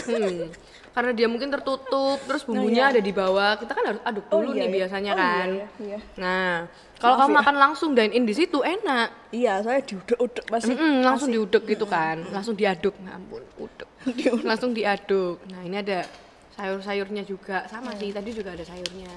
[0.00, 0.50] Hmm,
[0.90, 3.58] karena dia mungkin tertutup, terus bumbunya ada di bawah.
[3.58, 4.76] Kita kan harus aduk Oh, dulu iya, nih iya.
[4.82, 5.48] biasanya Oh, iya, kan.
[5.50, 5.98] iya, iya.
[6.18, 6.50] Nah,
[6.98, 7.38] kalau kamu ya.
[7.42, 9.08] makan langsung dine in di situ enak.
[9.30, 12.94] iya saya diudek-udek masih Mm-mm, langsung diudek gitu kan, langsung diaduk.
[13.02, 13.88] Nah, ampun, udek.
[14.48, 15.38] langsung diaduk.
[15.50, 16.06] Nah, ini ada
[16.54, 18.10] sayur-sayurnya juga sama sih.
[18.10, 19.10] Tadi juga ada sayurnya.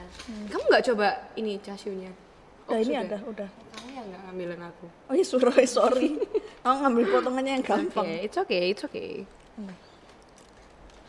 [0.49, 2.09] Kamu nggak coba ini casiunya?
[2.65, 3.03] Nah ini sudah.
[3.03, 4.85] ada udah Kamu yang nggak ngambilin aku.
[5.05, 6.09] oh iya sorry sorry
[6.61, 9.23] aku ngambil potongannya yang Oke, gampang it's okay, it's okay.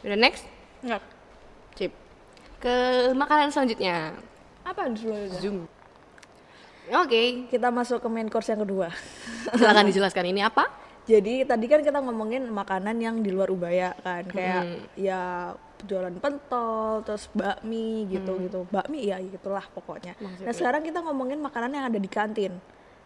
[0.00, 0.44] Udah next,
[0.80, 1.00] Nggak.
[1.74, 1.92] Cip.
[2.58, 2.74] Ke
[3.12, 4.12] makanan selanjutnya.
[4.60, 5.64] apa selanjutnya Zoom.
[6.86, 8.92] Oke, kita masuk ke main course yang kedua
[9.50, 10.68] silakan dijelaskan ini apa?
[11.10, 14.64] Jadi tadi kan kita ngomongin makanan yang di luar Ubaya kan, kayak
[14.96, 15.52] ya
[15.84, 20.16] jualan pentol, terus bakmi gitu gitu, bakmi ya gitulah pokoknya.
[20.18, 22.56] Nah sekarang kita ngomongin makanan yang ada di kantin,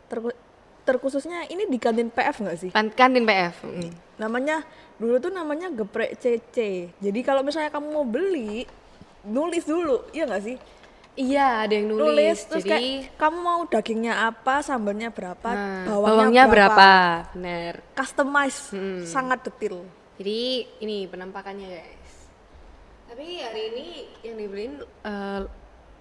[0.09, 0.35] Terku-
[0.83, 2.71] terkhususnya ini di kantin PF nggak sih?
[2.73, 3.61] Pan- Kantin PF.
[3.61, 3.93] Mm.
[4.17, 4.65] Namanya
[4.97, 6.89] dulu tuh namanya geprek CC.
[6.97, 8.65] Jadi kalau misalnya kamu mau beli,
[9.29, 10.57] nulis dulu, iya nggak sih?
[11.19, 12.03] Iya, ada yang nulis.
[12.07, 16.89] Nulis, terus Jadi kayak kamu mau dagingnya apa, sambalnya berapa, nah, bawangnya, bawangnya berapa?
[17.35, 17.75] Bener.
[17.93, 18.71] Customize,
[19.03, 19.83] sangat detail.
[20.15, 20.41] Jadi
[20.79, 21.98] ini penampakannya guys.
[23.09, 23.87] Tapi hari ini
[24.21, 25.41] yang dibeliin eh,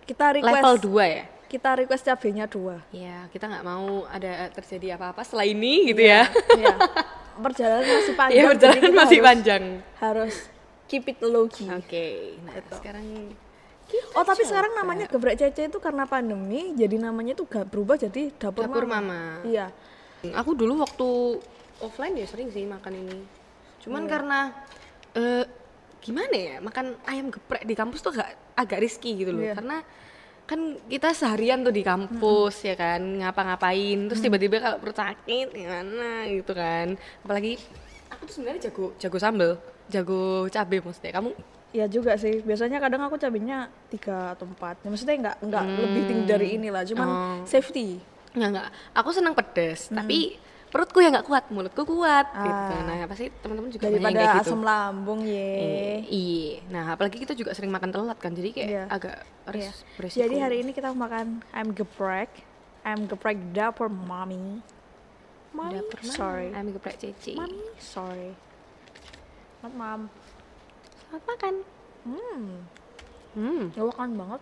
[0.04, 1.26] Kita request level 2 ya.
[1.48, 6.28] kita request cabenya dua Ya, kita nggak mau ada terjadi apa-apa setelah ini gitu ya.
[6.52, 6.76] Iya.
[7.38, 9.64] perjalanan masih panjang Iya, perjalanan kita masih harus- panjang.
[9.98, 10.36] harus
[10.86, 13.32] keep it low key Oke, nah sekarang
[14.12, 18.32] oh tapi sekarang namanya geprek cece itu karena pandemi jadi namanya itu gak berubah jadi
[18.34, 19.00] dapur, dapur mama.
[19.00, 19.22] mama.
[19.44, 19.72] iya
[20.36, 21.08] Aku dulu waktu
[21.80, 23.18] offline ya sering sih makan ini.
[23.80, 24.52] Cuman karena
[25.14, 25.48] eh
[26.08, 29.44] gimana ya, makan ayam geprek di kampus tuh agak agak risky gitu loh.
[29.44, 29.60] Iya.
[29.60, 29.78] Karena
[30.48, 36.24] kan kita seharian tuh di kampus ya kan, ngapa-ngapain, terus tiba-tiba kalau perut sakit gimana
[36.32, 36.96] gitu kan.
[37.28, 37.60] Apalagi
[38.08, 39.52] aku tuh sebenarnya jago jago sambel,
[39.92, 41.20] jago cabe maksudnya.
[41.20, 41.32] Kamu
[41.76, 46.02] Iya juga sih biasanya kadang aku cabenya tiga atau empat ya, maksudnya nggak nggak lebih
[46.08, 47.38] tinggi dari inilah cuman Oh.
[47.44, 48.00] safety
[48.32, 48.70] Enggak, enggak.
[48.96, 52.84] Aku senang pedes, tapi perutku yang nggak kuat mulutku kuat gitu Ah.
[52.84, 57.34] nah pasti teman-teman juga daripada kayak gitu asam lambung ye Eh, iya nah apalagi kita
[57.34, 58.84] juga sering makan telat kan jadi kayak Iya.
[58.88, 59.16] agak
[59.48, 59.72] res Iya.
[59.96, 62.32] beresiko Jadi hari ini kita makan ayam geprek,
[62.82, 64.60] ayam geprek dapur mami.
[65.50, 66.52] Mami, Dapur sorry.
[66.52, 68.36] ayam geprek ceci Mami, sorry.
[69.58, 70.02] Mat mam.
[71.02, 71.54] selamat makan
[72.04, 72.44] Hmm,
[73.34, 73.64] hmm.
[73.90, 74.42] kangen banget.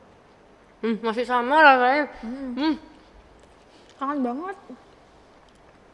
[0.81, 2.73] hmm masih sama rasanya Hmm, hmm.
[3.95, 4.57] kangen banget.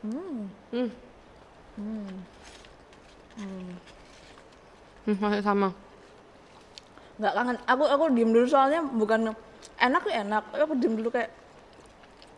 [0.01, 0.89] Hmm, Hmm.
[1.77, 2.09] hmm.
[5.05, 5.69] hmm, masih sama
[7.21, 7.57] Gak kangen.
[7.69, 9.29] Aku aku diem dulu soalnya bukan
[9.77, 10.43] enak ya enak.
[10.57, 11.29] Aku diem dulu kayak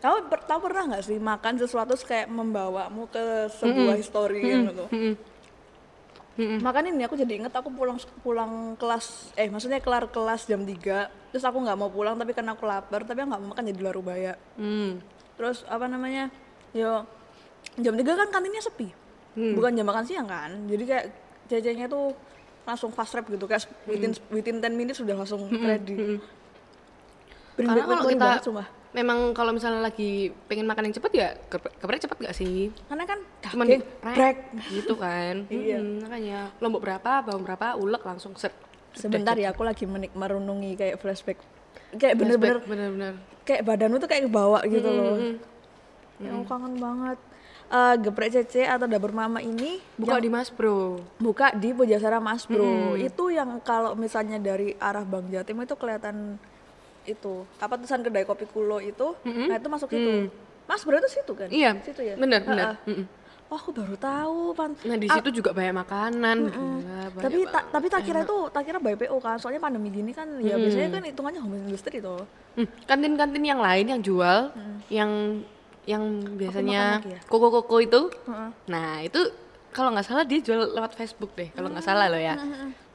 [0.04, 4.84] Tahu per, tahu pernah nggak sih makan sesuatu kayak membawamu ke sebuah histori yang gitu.
[4.92, 6.60] hmm.
[6.60, 11.32] Makan ini aku jadi inget aku pulang pulang kelas eh maksudnya kelar kelas jam 3
[11.32, 13.80] terus aku nggak mau pulang tapi karena aku lapar tapi aku nggak mau makan jadi
[13.80, 15.00] luar ubaya Hmm.
[15.40, 16.28] terus apa namanya
[16.76, 17.08] yo
[17.76, 18.88] jam 3 kan kantinnya sepi
[19.34, 19.50] Hmm.
[19.52, 21.06] bukan jam makan siang kan jadi kayak
[21.48, 22.14] jajannya tuh
[22.62, 26.22] langsung fast rap gitu kayak within within 10 minutes sudah langsung ready
[27.52, 27.74] Bring Hmm.
[27.74, 28.66] Karena back kalau kita banget, sumpah.
[28.92, 30.10] memang kalau misalnya lagi
[30.46, 32.70] pengen makan yang cepet ya geprek cepet gak sih?
[32.86, 34.36] karena kan Cuman prek brek.
[34.70, 35.34] gitu kan.
[35.52, 35.78] Iya.
[35.78, 38.54] Mm, makanya lombok berapa, bawang berapa, ulek langsung set.
[38.92, 41.42] sebentar ya aku lagi menik merunungi kayak flashback
[41.92, 43.14] kayak bener-bener bener-bener.
[43.42, 45.34] kayak badanmu tuh kayak kebawa gitu loh Mm-mm.
[46.16, 47.18] Ya, aku kangen banget.
[47.74, 51.02] Eh, geprek cece atau dapur mama ini Buka yang di Mas Bro.
[51.18, 52.94] buka di Pujasera Mas Bro.
[52.94, 56.38] Itu yang kalau misalnya dari arah Bang Jatim itu kelihatan
[57.02, 60.30] itu apa tulisan kedai kopi kulo itu, nah itu masuk situ.
[60.70, 61.50] Mas Bro itu situ kan?
[61.50, 61.74] Iya.
[61.82, 62.14] Situ ya.
[62.14, 62.46] Bener.
[62.46, 62.78] Ha-ha.
[62.86, 63.06] Mm-mm.
[63.52, 64.72] Oh, aku baru tahu, Pan.
[64.86, 66.36] Nah di situ juga banyak makanan.
[66.48, 67.72] Gila, banyak Tapi tak banget.
[67.74, 69.36] tapi tak kira itu tak kira BPO kan.
[69.42, 72.22] Soalnya pandemi gini kan ya biasanya kan hitungannya home industry tuh.
[72.54, 74.54] Hmm, kantin-kantin yang lain yang jual,
[74.88, 75.10] yang
[75.84, 76.04] yang
[76.40, 77.20] biasanya lagi ya?
[77.28, 78.50] koko-koko itu, Heeh.
[78.72, 79.20] nah itu
[79.74, 82.38] kalau nggak salah dia jual lewat Facebook deh, kalau nggak salah loh ya.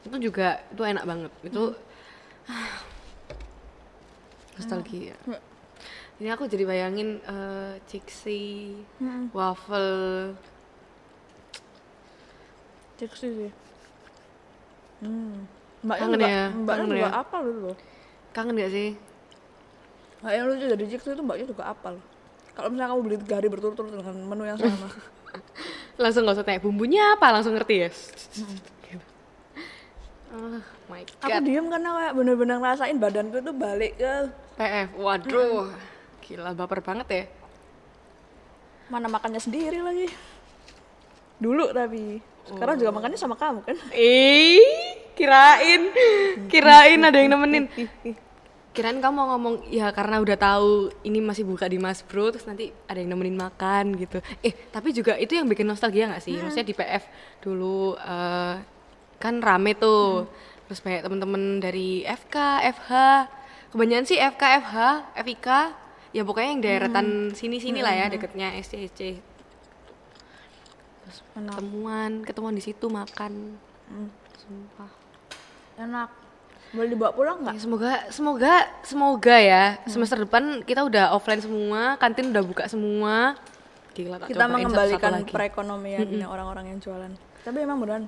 [0.02, 1.64] Itu juga itu enak banget, itu
[4.58, 5.16] nostalgia.
[6.20, 8.76] Ini aku jadi bayangin eh Ciksi,
[9.32, 10.36] waffle,
[13.00, 13.48] Cek sih.
[15.00, 15.48] Hmm.
[15.80, 17.22] Mbaknya Kangen ya, mbaknya kangen juga ya.
[17.24, 17.78] apal gitu loh.
[18.36, 18.90] kangen gak sih?
[20.20, 21.96] Nah, yang lucu dari Jix itu mbaknya juga apal.
[22.56, 24.88] Kalau misalnya kamu beli tiga hari berturut-turut dengan menu yang sama.
[26.02, 27.90] Langsung nggak usah tanya bumbunya apa, langsung ngerti ya.
[28.88, 29.06] Gitu.
[30.32, 31.44] Oh my aku god.
[31.44, 34.14] diem karena kayak bener-bener ngerasain badanku itu balik ke
[34.56, 35.70] PF, waduh,
[36.24, 37.24] gila baper banget ya.
[38.90, 40.08] mana makannya sendiri lagi.
[41.38, 42.24] Dulu tapi.
[42.50, 43.78] Sekarang juga makannya sama kamu kan.
[43.94, 44.66] Ih,
[45.14, 45.94] kirain,
[46.50, 47.70] kirain ada yang nemenin.
[48.80, 52.48] Kirain kamu mau ngomong ya karena udah tahu ini masih buka di Mas Bro, terus
[52.48, 54.24] nanti ada yang nemenin makan gitu.
[54.40, 56.40] Eh, tapi juga itu yang bikin nostalgia nggak sih?
[56.40, 57.04] Maksudnya di PF
[57.44, 58.56] dulu eh,
[59.20, 60.32] kan rame tuh,
[60.72, 62.92] terus banyak temen-temen dari FK, FH,
[63.76, 64.78] kebanyakan sih FK, FH,
[65.28, 65.48] FIK,
[66.16, 69.20] ya pokoknya yang daeratan sini-sini lah ya, deketnya SCC.
[71.36, 71.60] Enak.
[71.60, 73.60] Ketemuan, ketemuan di situ makan.
[74.40, 74.92] Sumpah.
[75.76, 76.19] Enak.
[76.70, 77.56] Boleh dibawa pulang nggak?
[77.58, 78.54] Ya, semoga semoga
[78.86, 83.34] semoga ya semester depan kita udah offline semua, kantin udah buka semua.
[83.98, 85.32] Gila tak Kita mengembalikan satu-satu lagi.
[85.34, 87.12] perekonomian orang-orang yang jualan.
[87.42, 88.06] Tapi emang beneran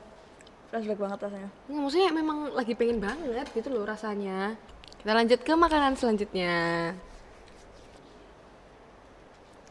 [0.69, 1.49] flashback banget rasanya.
[1.67, 4.53] Nggak, maksudnya memang lagi pengen banget gitu loh rasanya.
[5.01, 6.53] Kita lanjut ke makanan selanjutnya.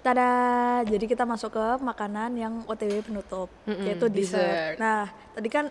[0.01, 0.31] Tada,
[0.89, 4.41] jadi kita masuk ke makanan yang OTW penutup, Mm-mm, yaitu dessert.
[4.41, 4.77] dessert.
[4.81, 5.05] Nah,
[5.37, 5.69] tadi kan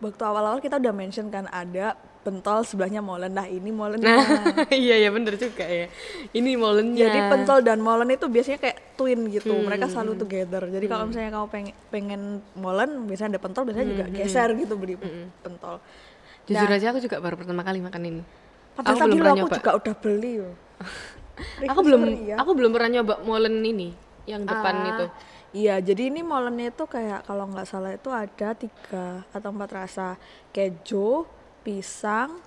[0.00, 3.32] waktu awal-awal kita udah mention kan ada pentol sebelahnya molen.
[3.32, 3.96] Nah, ini molen.
[3.96, 4.20] Nah,
[4.68, 5.88] iya ya bener juga ya.
[6.30, 7.08] Ini molennya.
[7.08, 9.56] Jadi pentol dan molen itu biasanya kayak twin gitu.
[9.56, 10.68] Mereka selalu together.
[10.68, 15.00] Jadi kalau misalnya kamu pengen pengen molen, biasanya ada pentol, biasanya juga geser gitu beli
[15.40, 15.80] pentol.
[16.44, 18.22] Jujur aja aku juga baru pertama kali makan ini.
[18.74, 19.56] Padahal aku tadi belum aku nyoba.
[19.56, 20.54] juga udah beli loh.
[21.72, 22.36] Aku belum Sorry ya.
[22.36, 23.96] aku belum pernah nyoba molen ini
[24.28, 25.06] yang depan Ah, itu.
[25.50, 30.14] Iya, jadi ini molennya itu kayak kalau nggak salah itu ada tiga atau empat rasa
[30.54, 31.26] keju,
[31.66, 32.38] pisang,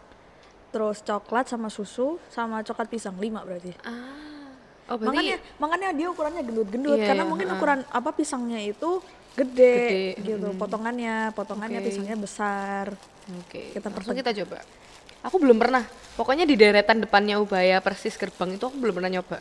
[0.72, 3.76] terus coklat sama susu, sama coklat pisang lima berarti.
[3.84, 4.32] Ah.
[4.88, 7.58] Oh, berarti Makanya makanya dia ukurannya gendut-gendut Iya, karena iya, mungkin ha-ha.
[7.60, 9.00] ukuran apa pisangnya itu
[9.36, 10.48] gede, Gede, gitu.
[10.60, 11.88] Potongannya, potongannya Oke.
[11.88, 12.92] pisangnya besar.
[13.40, 14.60] Oke, Kita langsung kita coba.
[15.24, 15.88] Aku belum pernah.
[16.20, 19.40] Pokoknya di deretan depannya Ubaya persis gerbang itu aku belum pernah nyoba.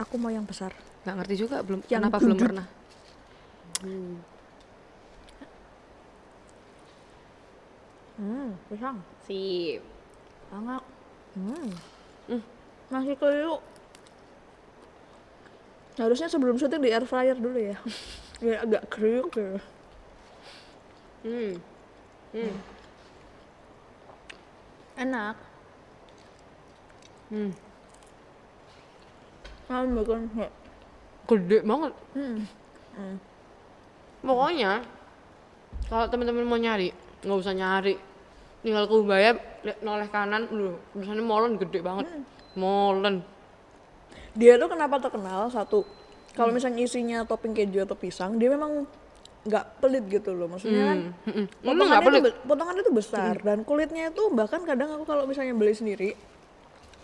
[0.00, 0.72] Aku mau yang besar.
[1.04, 2.66] Nggak ngerti juga belum Yang kenapa belum pernah.
[8.22, 9.02] Hmm, pisang.
[9.26, 9.82] Sip.
[10.54, 10.82] Enak.
[11.34, 11.70] Hmm.
[12.30, 12.42] Hmm.
[12.94, 13.58] Nasi keliu.
[15.98, 17.76] Harusnya sebelum syuting di air fryer dulu ya.
[18.42, 19.54] ya agak kriuk ya
[21.22, 21.54] Hmm.
[22.34, 22.54] Hmm.
[24.98, 25.36] enak
[27.30, 27.54] Hmm.
[29.70, 30.50] bukan ya.
[31.30, 31.92] Gede banget.
[32.12, 32.44] Hmm.
[34.22, 34.86] Pokoknya
[35.86, 37.98] kalau teman-teman mau nyari, nggak usah nyari.
[38.62, 39.34] Tinggal ke Ubaya,
[39.82, 42.06] noleh kanan, lu tulisannya molen gede banget.
[42.54, 43.26] Molen.
[44.32, 45.84] dia tuh kenapa terkenal satu
[46.32, 48.88] kalau misalnya isinya topping keju atau pisang dia memang
[49.44, 51.44] nggak pelit gitu loh maksudnya kan Mm-mm.
[51.44, 52.22] Ini nggak potongannya itu, pelit.
[52.24, 56.16] be- potongannya itu besar dan kulitnya itu bahkan kadang aku kalau misalnya beli sendiri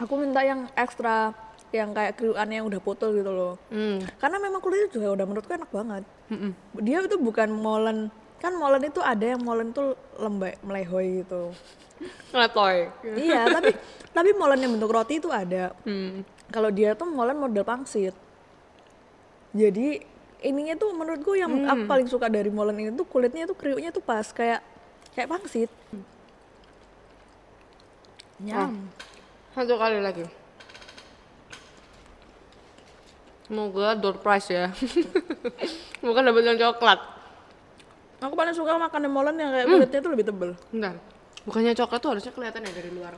[0.01, 1.37] aku minta yang ekstra
[1.71, 4.01] yang kayak kriukan yang udah putul gitu loh Hmm.
[4.17, 6.53] karena memang kulitnya juga udah menurutku enak banget Mm-mm.
[6.79, 7.99] dia itu bukan molen
[8.39, 11.53] kan molen itu ada yang molen tuh lembek melehoy gitu
[12.31, 12.87] Ngeletoy.
[13.19, 13.75] iya tapi
[14.09, 16.23] tapi molen yang bentuk roti itu ada Hmm.
[16.49, 18.15] kalau dia tuh molen model pangsit
[19.51, 20.01] jadi
[20.39, 24.01] ininya tuh menurutku yang aku paling suka dari molen ini tuh kulitnya tuh kriuknya tuh
[24.01, 24.63] pas kayak
[25.13, 25.71] kayak pangsit
[28.39, 28.87] nyam
[29.51, 30.23] Satu kali lagi.
[33.49, 34.69] Semoga door prize ya.
[35.99, 37.01] Semoga dapat yang coklat.
[38.19, 40.95] aku paling suka makan yang molen yang kayak kulitnya tuh lebih tebel Bentar.
[41.47, 43.15] Bukannya coklat tuh harusnya kelihatan ya dari luar.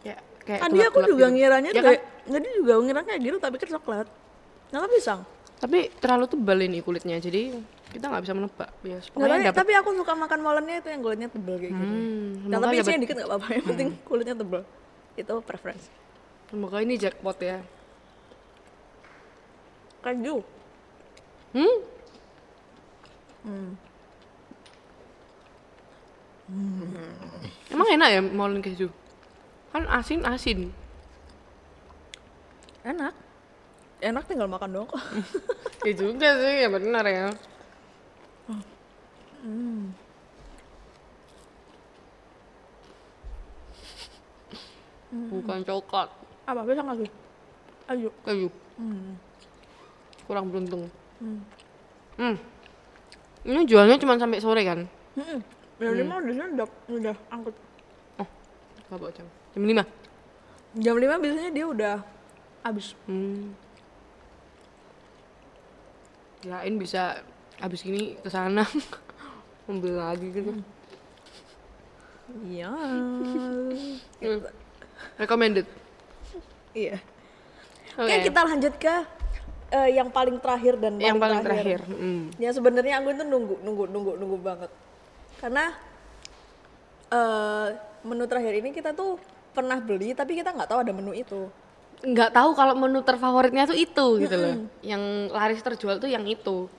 [0.00, 1.36] Kayak kayak tadi aku juga gitu.
[1.36, 4.06] ngiranya Ya kayak jadi juga ngira kayak gitu tapi kan coklat
[4.68, 5.20] nggak pisang
[5.58, 7.50] Tapi terlalu tebal ini kulitnya, jadi
[7.90, 8.70] kita nggak bisa menebak.
[8.86, 12.62] Ya, tapi, tapi aku suka makan molennya itu yang kulitnya tebel kayak gitu Hmm, nah,
[12.62, 14.62] semoga tapi isinya dikit nggak apa-apa yang penting kulitnya tebel
[15.18, 15.84] itu preference
[16.46, 17.58] Semoga ini jackpot ya.
[20.08, 20.40] Keju
[21.48, 21.76] Hmm?
[27.72, 28.92] Emang enak ya molen keju?
[29.72, 30.72] Kan asin asin.
[32.88, 33.12] enak
[34.00, 35.02] enak tinggal makan doang kok
[35.86, 37.28] Ya juga sih, ya benar ya.
[45.08, 46.08] Bukan coklat,
[46.48, 47.08] apa pisang lagi
[47.88, 48.48] ayo keju.
[50.28, 50.92] Kurang beruntung.
[52.20, 52.36] Hmm.
[53.48, 54.84] Ini jualnya cuma sampai sore kan?
[55.16, 55.40] Hmm.
[55.80, 57.56] Jam lima di sini udah udah angkut.
[58.88, 59.28] Gak bawa jam.
[59.52, 60.80] Jam 5.
[60.80, 61.96] Jam lima biasanya dia udah
[62.64, 62.96] habis.
[63.04, 63.52] Hmm.
[66.40, 67.20] Kirain bisa
[67.60, 68.64] habis ini ke sana
[69.68, 70.56] ambil lagi gitu.
[72.48, 72.72] Iya.
[72.72, 74.40] Hmm.
[75.20, 75.68] Recommended.
[76.72, 76.96] iya.
[77.98, 78.08] Oke.
[78.08, 78.94] Oke, kita lanjut ke
[79.72, 81.80] eh, yang paling terakhir dan Yang paling terakhir.
[81.84, 82.32] Hmm.
[82.40, 84.70] Ya sebenarnya aku itu nunggu nunggu nunggu nunggu banget.
[85.38, 85.72] Karena
[87.08, 87.66] eh
[88.04, 89.16] menu terakhir ini kita tuh
[89.52, 91.48] pernah beli tapi kita nggak tahu ada menu itu.
[91.98, 94.54] nggak tahu kalau menu terfavoritnya tuh itu gitu loh.
[94.86, 95.02] Yang
[95.34, 96.70] laris terjual tuh yang itu.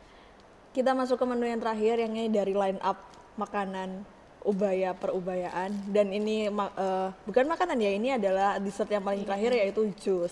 [0.71, 2.95] Kita masuk ke menu yang terakhir yang ini dari line up
[3.35, 4.07] makanan
[4.39, 9.91] ubaya perubayaan dan ini eh, bukan makanan ya ini adalah dessert yang paling terakhir yaitu
[9.99, 10.31] jus.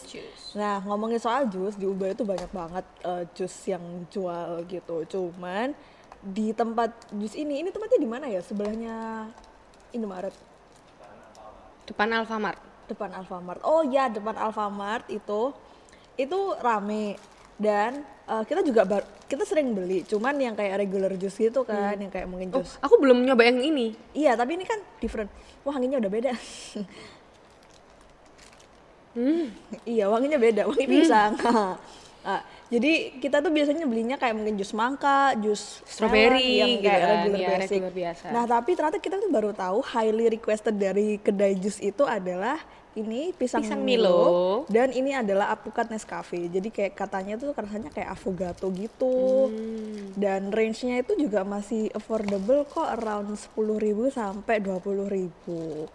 [0.55, 5.03] Nah ngomongin soal jus di ubaya itu banyak banget eh, jus yang jual gitu.
[5.11, 5.75] Cuman
[6.23, 9.27] di tempat jus ini ini tempatnya di mana ya sebelahnya
[9.91, 10.35] Indomaret
[11.87, 12.59] Depan Alfamart.
[12.87, 13.59] depan Alfamart.
[13.67, 15.51] Oh ya depan Alfamart itu
[16.15, 17.19] itu rame
[17.59, 20.03] dan eh, kita juga bar- kita sering beli.
[20.03, 22.79] Cuman yang kayak regular jus gitu kan, yang kayak mungkin Oh, jus.
[22.79, 23.91] aku belum nyoba yang ini.
[24.11, 25.27] Iya tapi ini kan different.
[25.61, 26.31] Wanginya udah beda.
[29.85, 31.33] iya wanginya beda, wangi pisang.
[32.27, 36.99] Ah, jadi kita tuh biasanya belinya kayak mungkin jus mangka, jus Strawberry yang gitu kayak
[36.99, 37.71] kan, regular basic.
[37.71, 38.25] regular biasa.
[38.35, 42.59] Nah tapi ternyata kita tuh baru tahu highly requested dari kedai jus itu adalah
[42.97, 44.25] ini pisang, Pisang Milo, Milo.
[44.65, 46.49] dan ini adalah apukat Nescafe.
[46.49, 49.53] Jadi kayak katanya tuh rasanya kayak affogato gitu.
[49.53, 50.17] Hmm.
[50.17, 55.85] Dan range-nya itu juga masih affordable kok around 10.000 sampai 20.000.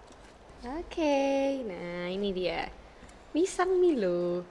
[0.63, 1.19] Oke,
[1.67, 2.71] nah ini dia.
[3.35, 4.47] Pisang Milo.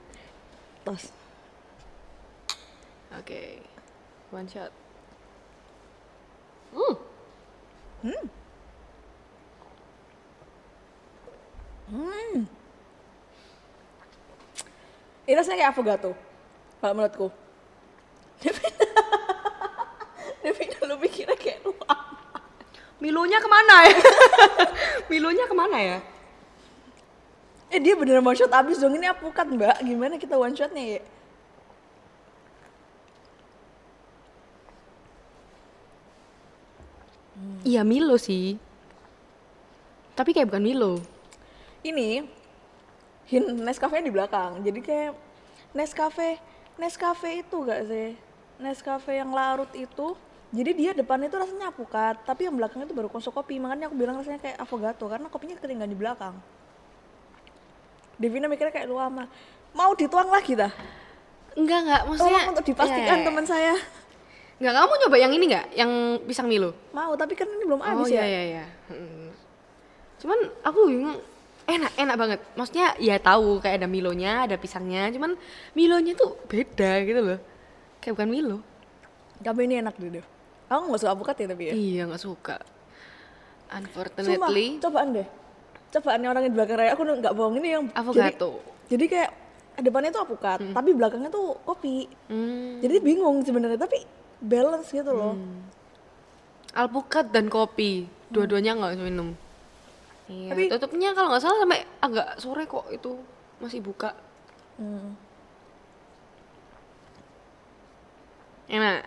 [0.84, 1.08] Tos.
[3.16, 3.64] Oke.
[4.28, 4.72] One shot.
[8.02, 8.41] Hmm.
[15.22, 16.12] Ini rasanya kayak affogato.
[16.82, 17.28] Kalau menurutku.
[20.42, 21.94] Devina lu pikirnya kayak lu apa?
[22.98, 23.96] Milonya ke mana ya?
[25.10, 25.98] Milonya ke mana ya?
[27.72, 29.80] Eh dia beneran one shot abis dong ini apukat mbak.
[29.80, 31.02] Gimana kita one shotnya ya?
[37.62, 38.58] Iya Milo sih.
[40.18, 40.94] Tapi kayak bukan Milo.
[41.82, 42.26] Ini
[43.26, 44.62] hint Nescafe di belakang.
[44.62, 45.12] Jadi kayak
[45.74, 46.38] Nescafe,
[46.78, 48.14] Nescafe itu gak sih?
[48.62, 50.14] Nescafe yang larut itu
[50.52, 53.96] jadi dia depannya itu rasanya apukat tapi yang belakangnya itu baru konsol kopi makanya aku
[53.96, 56.36] bilang rasanya kayak avogato karena kopinya ketinggalan di belakang
[58.20, 59.24] Devina mikirnya kayak lu ama
[59.72, 60.70] mau dituang lagi dah
[61.52, 63.74] Enggak enggak, maksudnya tolong untuk dipastikan Iya, teman saya
[64.56, 65.66] Enggak, kamu nyoba yang ini enggak?
[65.74, 65.90] Yang
[66.28, 66.70] pisang Milo?
[66.92, 68.64] mau tapi kan ini belum Oh habis iya ya iya iya.
[68.88, 69.28] Hmm.
[70.22, 71.18] Cuman aku bingung
[71.78, 72.40] enak enak banget.
[72.58, 75.36] Maksudnya ya tahu kayak ada Milonya, ada pisangnya, cuman
[75.72, 77.38] Milonya tuh beda gitu loh.
[78.02, 78.58] Kayak bukan Milo.
[79.42, 80.22] tapi ini enak deh
[80.70, 82.56] aku nggak suka apukat ya tapi ya Iya nggak suka.
[82.62, 85.28] Sumpah, Unfortunately, cobaan deh
[85.92, 88.62] cobaan yang orang di belakang raya aku nggak bohong ini yang Avogato.
[88.86, 89.30] jadi, jadi kayak
[89.82, 94.04] depannya tuh apukat tapi belakangnya tuh kopi hmm, jadi bingung sebenarnya tapi
[94.40, 95.34] balance gitu loh
[96.72, 99.36] alpukat dan kopi, dua-duanya nggak minum.
[100.32, 100.48] Iya.
[100.48, 103.12] Tapi- Tutupnya kalau nggak salah sampai agak sore kok itu
[103.58, 104.16] masih buka.
[104.74, 105.12] Hmm.
[108.66, 109.00] Enak.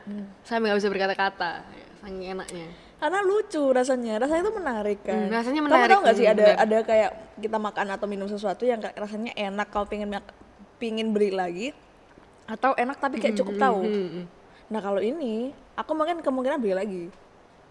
[0.46, 1.52] Sampai nggak bisa berkata-kata.
[1.66, 2.68] Ya, Saking enaknya.
[2.96, 6.34] karena lucu rasanya rasanya tuh menarik kan Hmm, rasanya kamu menarik, tau nggak sih hmm,
[6.34, 10.32] ada ada kayak kita makan atau minum sesuatu yang rasanya enak pengen mak-
[10.78, 11.76] pingin beli lagi
[12.46, 14.26] atau enak tapi kayak cukup tahu Hmm, hmm.
[14.70, 17.04] nah kalau ini aku mungkin kemungkinan beli lagi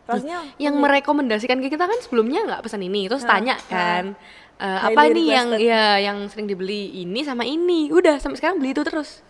[0.05, 4.13] rasanya yang merekomendasikan ke kita kan sebelumnya nggak pesan ini terus tanya kan
[4.61, 7.91] eh, Highly apa ini yang ya yang sering dibeli ini sama ini?
[7.91, 9.25] Udah sampai sekarang beli itu terus.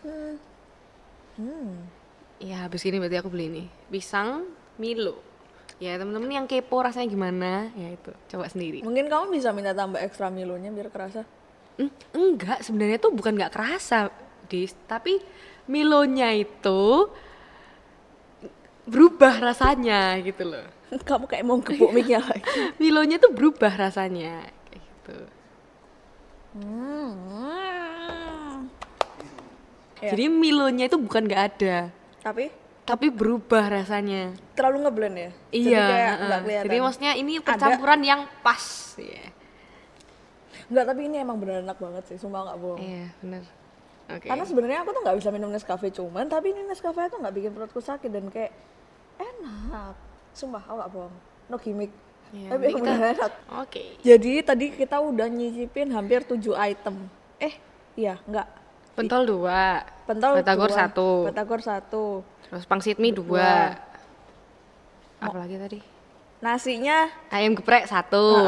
[1.35, 1.89] Hmm,
[2.39, 3.65] ya habis ini berarti aku beli ini.
[3.89, 5.19] Pisang Milo.
[5.83, 7.73] Ya temen-temen yang kepo rasanya gimana?
[7.75, 8.13] Ya itu.
[8.31, 8.87] Coba sendiri.
[8.87, 11.27] Mungkin kamu bisa minta tambah ekstra milonya biar kerasa?
[11.81, 12.63] Hmm, enggak.
[12.63, 14.15] Sebenarnya tuh bukan nggak kerasa
[14.47, 14.77] dis.
[14.87, 15.19] Tapi
[15.65, 17.09] Milonya itu
[18.85, 20.65] berubah rasanya gitu loh.
[21.09, 22.45] Kamu kayak mau kepuk mic-nya lagi.
[22.81, 25.19] Milonya tuh berubah rasanya kayak gitu.
[26.55, 27.13] Hmm.
[30.05, 31.89] Jadi Milonya itu bukan nggak ada.
[32.21, 32.53] Tapi?
[32.85, 34.37] Tapi berubah rasanya.
[34.53, 35.31] Terlalu ngeblend ya?
[35.33, 36.27] Jadi iya kayak heeh.
[36.29, 36.65] nggak kelihatan.
[36.69, 39.35] Jadi maksudnya ini percampuran yang pas ya
[40.69, 42.81] nggak tapi ini emang bener enak banget sih sumpah nggak bohong.
[42.81, 43.43] Iya benar
[44.09, 44.27] oke.
[44.27, 47.53] Karena sebenarnya aku tuh nggak bisa minum Nescafe cuman tapi ini Nescafe tuh nggak bikin
[47.53, 48.53] perutku sakit dan kayak
[49.19, 49.95] enak.
[50.35, 51.15] Sumpah aku nggak bohong.
[51.51, 51.93] No gimmick.
[52.35, 53.33] Iya, tapi kita- enak.
[53.63, 53.83] Oke.
[54.03, 57.07] Jadi tadi kita udah nyicipin hampir 7 item.
[57.39, 57.55] Eh?
[57.95, 58.47] Iya nggak
[58.95, 59.83] pentol dua.
[60.07, 61.09] Pentol batagor dua, satu.
[61.27, 62.05] Batagor satu.
[62.47, 63.75] Terus pangsit mie dua.
[65.25, 65.79] apa lagi tadi?
[66.45, 67.09] Nasinya?
[67.33, 68.45] Ayam geprek satu.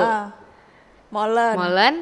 [1.09, 1.57] Molen.
[1.57, 1.95] Molen.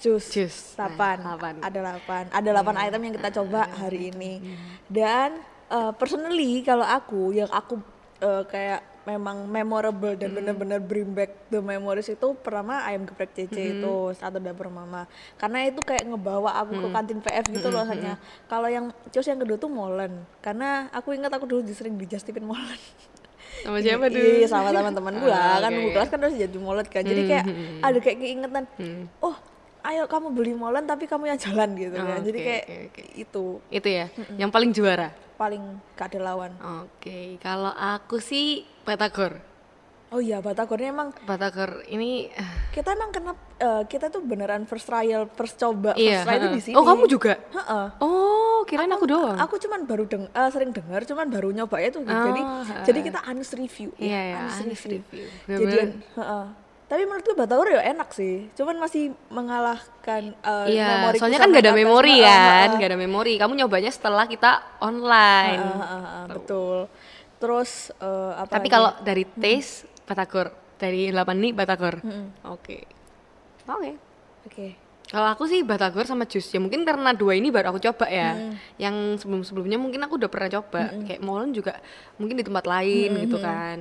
[0.00, 0.24] Jus.
[0.34, 0.74] Jus.
[0.74, 1.20] Nah, 8.
[1.22, 1.54] delapan.
[1.62, 2.24] Ada 8.
[2.32, 4.40] Ada 8 item yang kita coba hari ini.
[4.88, 7.78] Dan eh, personally kalau aku yang aku
[8.22, 13.74] eh, kayak memang memorable dan benar-benar bring back the memories itu pertama ayam geprek CC
[13.74, 15.10] itu satu dapur mama.
[15.34, 18.14] Karena itu kayak ngebawa aku ke kantin PF gitu loh rasanya.
[18.46, 20.22] Kalau yang terus yang kedua tuh molen.
[20.38, 22.78] Karena aku ingat aku dulu sering dijastipin molen.
[23.62, 25.38] sama siapa tuh Iya, sama teman-temanku lah.
[25.58, 25.70] Ah, Kan.
[25.76, 27.02] Bu kelas kan harus jadi molet kan.
[27.02, 27.44] Jadi kayak
[27.82, 28.64] ada kayak keingetan.
[28.78, 29.10] Hmm.
[29.18, 29.34] Oh,
[29.92, 32.20] ayo kamu beli molen tapi kamu yang jalan gitu Oh, kan.
[32.20, 33.02] Jadi oke, kayak oke, oke.
[33.14, 36.52] itu itu ya yang paling juara paling gak ada lawan.
[36.56, 39.38] oke kalau aku sih batagor
[40.12, 44.84] Oh iya, Batagornya emang batagor ini eh, kita emang kena eh, kita tuh beneran first
[44.84, 46.74] trial, first coba, iya first try itu di sini.
[46.76, 47.86] oh kamu juga Heeh.
[47.96, 51.96] oh kirain aku, doang Aku cuman baru deng eh, sering dengar, cuman baru nyoba itu.
[51.98, 52.84] Oh, jadi heeh.
[52.84, 53.88] jadi kita honest review.
[53.96, 55.24] Iya, iya, honest honest review.
[55.48, 55.88] Jadi Bener-bener.
[56.12, 56.46] heeh.
[56.92, 61.64] Tapi menurutku Batagor ya enak sih, cuman masih mengalahkan eh, Iya, memoriku soalnya kan gak
[61.64, 62.80] ada memori kan, heeh.
[62.84, 63.34] gak ada memori.
[63.40, 65.56] Kamu nyobanya setelah kita online.
[65.56, 66.78] Heeh, heeh, heeh, betul.
[67.40, 71.96] Terus eh, apa Tapi kalau dari taste batagor, dari 8 nih batagor.
[72.44, 72.84] Oke.
[73.64, 73.90] Oke.
[74.44, 74.66] Oke.
[75.08, 76.44] Kalau aku sih batagor sama jus.
[76.52, 78.52] Ya mungkin karena dua ini baru aku coba ya.
[78.76, 80.92] Yang sebelum-sebelumnya mungkin aku udah pernah coba.
[81.08, 81.80] Kayak molen juga
[82.20, 83.80] mungkin di tempat lain gitu kan.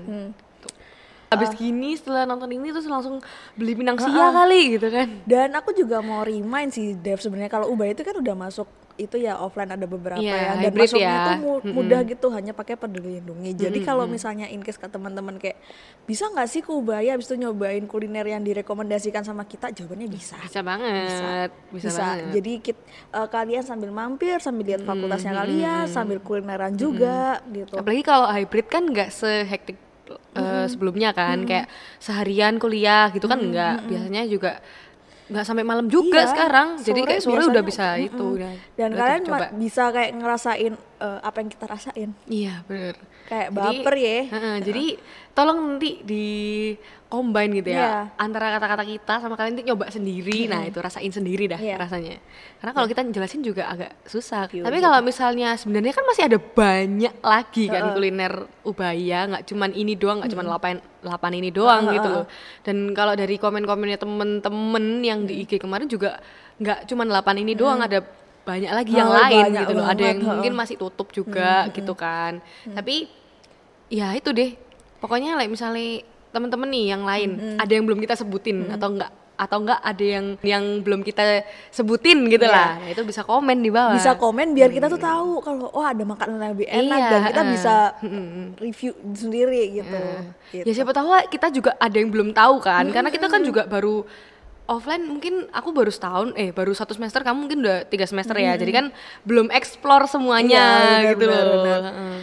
[1.32, 1.40] Tuh.
[1.40, 3.24] Habis gini setelah nonton ini terus langsung
[3.56, 5.08] beli pinang sia kali gitu kan.
[5.24, 8.68] Dan aku juga mau remind sih Dev sebenarnya kalau Ubay itu kan udah masuk
[8.98, 11.26] itu ya offline ada beberapa Iya, ya dan masuknya ya.
[11.26, 13.56] tuh mu- mudah gitu hanya pakai peduli lindungi.
[13.56, 15.56] Jadi kalau misalnya in case ke teman-teman kayak
[16.04, 19.72] bisa nggak sih ke Ubay habis itu nyobain kuliner yang direkomendasikan sama kita?
[19.72, 20.36] Jawabannya bisa.
[20.38, 21.50] Bisa banget.
[21.72, 22.36] Bisa, banget.
[22.36, 27.80] Jadi kit- eh, kalian sambil mampir, sambil lihat fakultasnya kalian, sambil kulineran juga gitu.
[27.80, 29.80] Apalagi kalau hybrid kan nggak sehektik
[30.34, 31.68] uh, sebelumnya kan, kayak
[31.98, 33.86] seharian kuliah gitu kan nggak.
[33.86, 34.60] Biasanya juga
[35.28, 36.68] nggak sampai malam juga Iya, sekarang.
[36.78, 38.26] Jadi kayak sore udah biasanya, bisa itu.
[38.36, 39.46] udah- Dan udah kalian coba.
[39.54, 42.10] bisa kayak ngerasain eh, apa yang kita rasain.
[42.28, 42.96] Iya, bener.
[43.26, 44.18] Kayak Jadi- baper ya.
[44.28, 44.86] Heeh, jadi
[45.32, 46.26] tolong nanti di
[47.12, 47.92] combine gitu ya Iya.
[48.16, 50.48] antara kata-kata kita sama kalian nanti nyoba sendiri.
[50.48, 51.76] Nah, itu rasain sendiri dah Iya.
[51.76, 52.24] rasanya.
[52.58, 54.48] Karena kalau kita jelasin juga agak susah.
[54.48, 54.86] Iya, Tapi gitu.
[54.88, 57.94] kalau misalnya sebenarnya kan masih ada banyak lagi kan Heeh.
[57.94, 58.34] kuliner
[58.64, 62.26] Ubaya, nggak cuman ini doang, nggak cuman lapan lapan ini doang Heeh, gitu loh.
[62.64, 66.16] Dan kalau dari komen-komennya temen-temen yang di IG kemarin juga
[66.58, 68.00] nggak cuman lapan ini doang, ada
[68.42, 69.86] banyak lagi yang Oh, lain banyak gitu loh.
[69.86, 72.40] Ada yang mungkin masih tutup juga gitu kan.
[72.64, 73.06] Tapi
[73.92, 74.56] ya itu deh
[74.98, 77.30] pokoknya like misalnya temen-temen nih yang lain.
[77.56, 79.12] Ada yang belum kita sebutin atau enggak?
[79.34, 82.54] Atau enggak ada yang yang belum kita sebutin gitu Iya.
[82.54, 82.70] lah.
[82.78, 83.94] Nah, itu bisa komen di bawah.
[83.94, 87.22] Bisa komen biar kita tuh tahu kalau oh ada makanan yang lebih enak Iya, dan
[87.26, 87.52] kita heeh.
[87.52, 87.74] bisa
[88.58, 90.02] review sendiri gitu.
[90.52, 90.64] Gitu.
[90.64, 92.86] ya siapa tahu kita juga ada yang belum tahu kan.
[92.88, 94.06] Karena kita kan juga baru
[94.68, 98.54] offline mungkin aku baru setahun eh baru satu semester kamu mungkin udah tiga semester ya.
[98.54, 98.86] Jadi kan
[99.24, 101.56] belum explore semuanya Iya, benar, gitu benar, loh.
[101.58, 101.82] benar.
[101.90, 102.18] Heeh.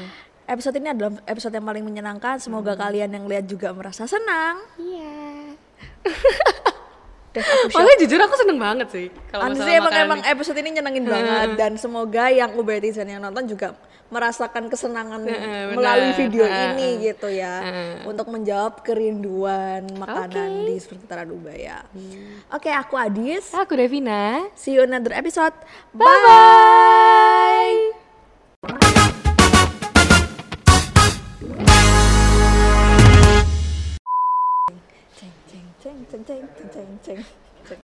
[0.49, 2.40] Episode ini adalah episode yang paling menyenangkan.
[2.40, 4.64] Semoga kalian yang lihat juga merasa senang.
[4.80, 5.53] iya.
[7.38, 11.49] Makanya jujur aku seneng banget sih kalau masalah emang makanan emang episode ini nyenengin banget
[11.55, 13.78] dan semoga yang Ubetizen yang nonton juga
[14.09, 15.76] merasakan kesenangan benar.
[15.76, 17.62] melalui video Heeh, ini gitu ya
[18.09, 21.84] untuk menjawab kerinduan makanan di sekitaran Ubaya.
[22.51, 23.53] Oke, aku Adis.
[23.55, 24.49] Aku Devina.
[24.57, 25.55] See you in another episode.
[25.94, 27.76] Bye bye.
[28.66, 29.07] Ceng
[36.11, 37.24] 静静静静静